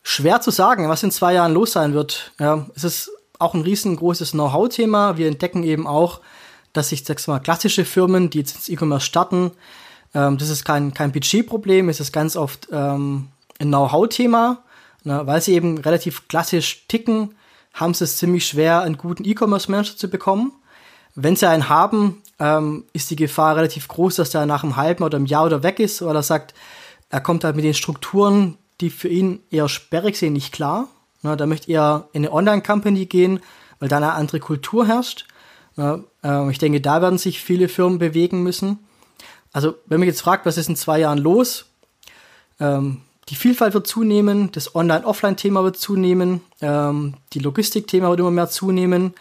[0.06, 2.32] schwer zu sagen, was in zwei Jahren los sein wird.
[2.40, 5.18] Ja, es ist auch ein riesengroßes Know-how-Thema.
[5.18, 6.22] Wir entdecken eben auch,
[6.74, 9.52] dass sich, sag mal, klassische Firmen, die jetzt ins E-Commerce starten,
[10.14, 13.30] ähm, das ist kein, kein Budgetproblem, es ist ganz oft ähm,
[13.60, 14.64] ein Know-how-Thema,
[15.04, 17.34] ne, weil sie eben relativ klassisch ticken,
[17.74, 20.54] haben sie es ziemlich schwer, einen guten E-Commerce-Manager zu bekommen.
[21.16, 25.04] Wenn sie einen haben, ähm, ist die Gefahr relativ groß, dass der nach einem halben
[25.04, 26.54] oder einem Jahr oder weg ist, weil er sagt,
[27.10, 30.88] er kommt halt mit den Strukturen, die für ihn eher sperrig sind, nicht klar.
[31.22, 33.40] Ne, da möchte er in eine Online-Company gehen,
[33.80, 35.26] weil da eine andere Kultur herrscht.
[35.76, 38.80] Ne, äh, ich denke, da werden sich viele Firmen bewegen müssen.
[39.52, 41.66] Also, wenn man jetzt fragt, was ist in zwei Jahren los?
[42.60, 48.50] Ähm, die Vielfalt wird zunehmen, das Online-Offline-Thema wird zunehmen, ähm, die Logistik-Thema wird immer mehr
[48.50, 49.14] zunehmen.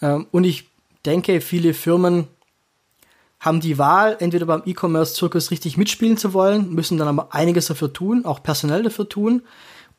[0.00, 0.68] Ähm, und ich
[1.04, 2.28] denke, viele Firmen
[3.42, 7.92] haben die Wahl, entweder beim E-Commerce-Zirkus richtig mitspielen zu wollen, müssen dann aber einiges dafür
[7.92, 9.42] tun, auch personell dafür tun.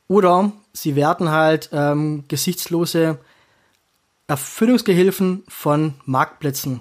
[0.08, 3.18] Oder sie werden halt ähm, gesichtslose
[4.28, 6.80] Erfüllungsgehilfen von Marktplätzen.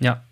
[0.00, 0.22] Ja.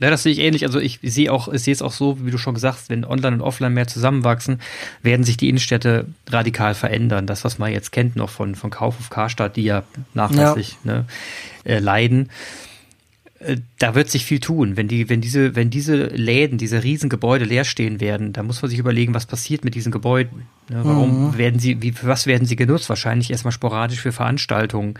[0.00, 0.66] Ja, das sehe ich ähnlich.
[0.66, 3.06] Also ich sehe auch, ich sehe es auch so, wie du schon gesagt hast, wenn
[3.06, 4.60] Online und Offline mehr zusammenwachsen,
[5.02, 7.26] werden sich die Innenstädte radikal verändern.
[7.26, 10.92] Das, was man jetzt kennt noch von, von Kauf auf Karstadt, die ja nachweislich ja.
[10.92, 11.06] Ne,
[11.64, 12.28] äh, leiden.
[13.40, 14.76] Äh, da wird sich viel tun.
[14.76, 18.70] Wenn die, wenn diese, wenn diese Läden, diese Riesengebäude leer stehen werden, da muss man
[18.70, 20.46] sich überlegen, was passiert mit diesen Gebäuden.
[20.68, 21.38] Ne, warum mhm.
[21.38, 22.88] werden sie, wie, für was werden sie genutzt?
[22.88, 24.94] Wahrscheinlich erstmal sporadisch für Veranstaltungen.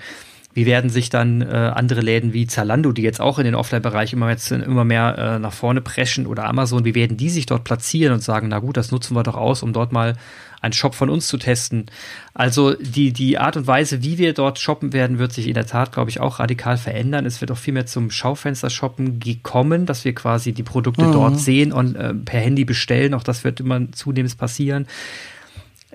[0.53, 4.12] Wie werden sich dann äh, andere Läden wie Zalando, die jetzt auch in den Offline-Bereich
[4.14, 7.62] immer, jetzt, immer mehr äh, nach vorne preschen oder Amazon, wie werden die sich dort
[7.62, 10.16] platzieren und sagen, na gut, das nutzen wir doch aus, um dort mal
[10.61, 11.86] einen Shop von uns zu testen.
[12.34, 15.66] Also die, die Art und Weise, wie wir dort shoppen werden, wird sich in der
[15.66, 17.26] Tat, glaube ich, auch radikal verändern.
[17.26, 21.12] Es wird auch viel mehr zum Schaufenster-Shoppen gekommen, dass wir quasi die Produkte mhm.
[21.12, 23.14] dort sehen und äh, per Handy bestellen.
[23.14, 24.86] Auch das wird immer zunehmend passieren.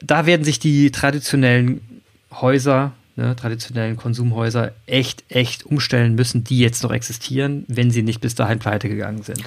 [0.02, 1.82] Da werden sich die traditionellen
[2.32, 8.22] Häuser ne, traditionellen Konsumhäuser echt, echt umstellen müssen, die jetzt noch existieren, wenn sie nicht
[8.22, 9.44] bis dahin pleite gegangen sind.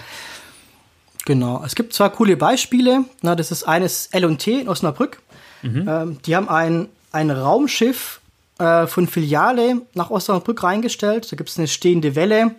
[1.28, 1.62] Genau.
[1.62, 3.04] Es gibt zwei coole Beispiele.
[3.20, 5.20] Na, das ist eines L&T in Osnabrück.
[5.60, 5.86] Mhm.
[5.86, 8.22] Ähm, die haben ein, ein Raumschiff
[8.58, 11.30] äh, von Filiale nach Osnabrück reingestellt.
[11.30, 12.54] Da gibt es eine stehende Welle.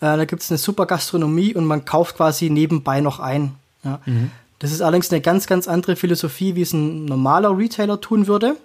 [0.00, 3.54] Äh, da gibt es eine super Gastronomie und man kauft quasi nebenbei noch ein.
[3.84, 4.00] Ja.
[4.06, 4.30] Mhm.
[4.60, 8.56] Das ist allerdings eine ganz, ganz andere Philosophie, wie es ein normaler Retailer tun würde.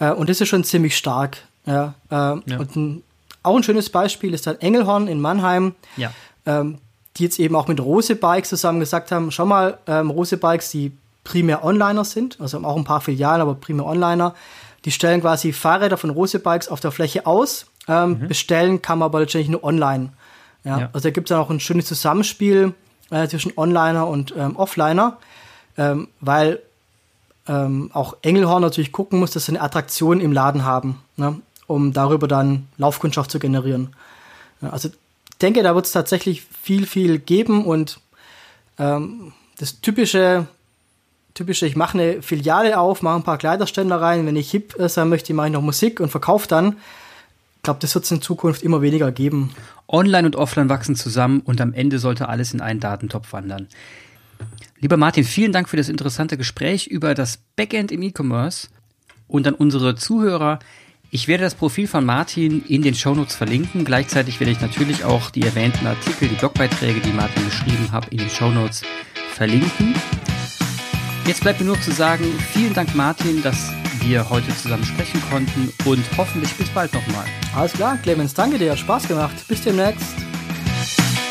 [0.00, 1.38] Äh, und das ist schon ziemlich stark.
[1.64, 2.58] Ja, äh, ja.
[2.58, 3.02] Und ein,
[3.44, 5.76] auch ein schönes Beispiel ist dann Engelhorn in Mannheim.
[5.96, 6.12] Ja.
[6.44, 6.78] Ähm,
[7.16, 10.70] die jetzt eben auch mit Rose Bikes zusammen gesagt haben, schau mal, ähm, Rose Bikes,
[10.70, 10.92] die
[11.22, 14.34] primär Onliner sind, also haben auch ein paar Filialen, aber primär Onliner,
[14.84, 18.28] die stellen quasi Fahrräder von Rose Bikes auf der Fläche aus, ähm, mhm.
[18.28, 20.10] bestellen kann man aber letztendlich nur online.
[20.64, 20.90] Ja, ja.
[20.92, 22.74] Also da gibt es dann auch ein schönes Zusammenspiel
[23.10, 25.18] äh, zwischen Onliner und ähm, Offliner,
[25.76, 26.60] ähm, weil
[27.46, 31.92] ähm, auch Engelhorn natürlich gucken muss, dass sie eine Attraktion im Laden haben, ne, um
[31.92, 33.94] darüber dann Laufkundschaft zu generieren.
[34.60, 34.88] Ja, also
[35.44, 38.00] denke, da wird es tatsächlich viel, viel geben und
[38.78, 40.46] ähm, das typische,
[41.34, 45.08] typische, ich mache eine Filiale auf, mache ein paar Kleiderständer rein, wenn ich hip sein
[45.08, 46.78] möchte, mache ich noch Musik und verkaufe dann.
[47.56, 49.54] Ich glaube, das wird es in Zukunft immer weniger geben.
[49.86, 53.68] Online und Offline wachsen zusammen und am Ende sollte alles in einen Datentopf wandern.
[54.80, 58.68] Lieber Martin, vielen Dank für das interessante Gespräch über das Backend im E-Commerce
[59.28, 60.58] und an unsere Zuhörer.
[61.14, 63.84] Ich werde das Profil von Martin in den Shownotes verlinken.
[63.84, 68.18] Gleichzeitig werde ich natürlich auch die erwähnten Artikel, die Blogbeiträge, die Martin geschrieben hat, in
[68.18, 68.82] den Shownotes
[69.32, 69.94] verlinken.
[71.24, 75.72] Jetzt bleibt mir nur zu sagen, vielen Dank Martin, dass wir heute zusammen sprechen konnten
[75.84, 77.26] und hoffentlich bis bald nochmal.
[77.54, 79.36] Alles klar, Clemens, danke dir, hat Spaß gemacht.
[79.46, 80.16] Bis demnächst.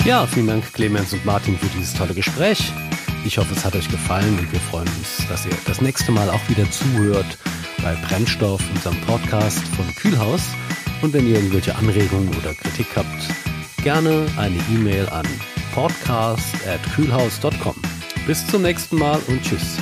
[0.05, 2.71] Ja, vielen Dank Clemens und Martin für dieses tolle Gespräch.
[3.25, 6.29] Ich hoffe, es hat euch gefallen und wir freuen uns, dass ihr das nächste Mal
[6.29, 7.37] auch wieder zuhört
[7.81, 10.41] bei Brennstoff, unserem Podcast von Kühlhaus.
[11.01, 13.07] Und wenn ihr irgendwelche Anregungen oder Kritik habt,
[13.81, 15.25] gerne eine E-Mail an
[15.73, 17.75] podcast@kühlhaus.com.
[18.27, 19.77] Bis zum nächsten Mal und tschüss.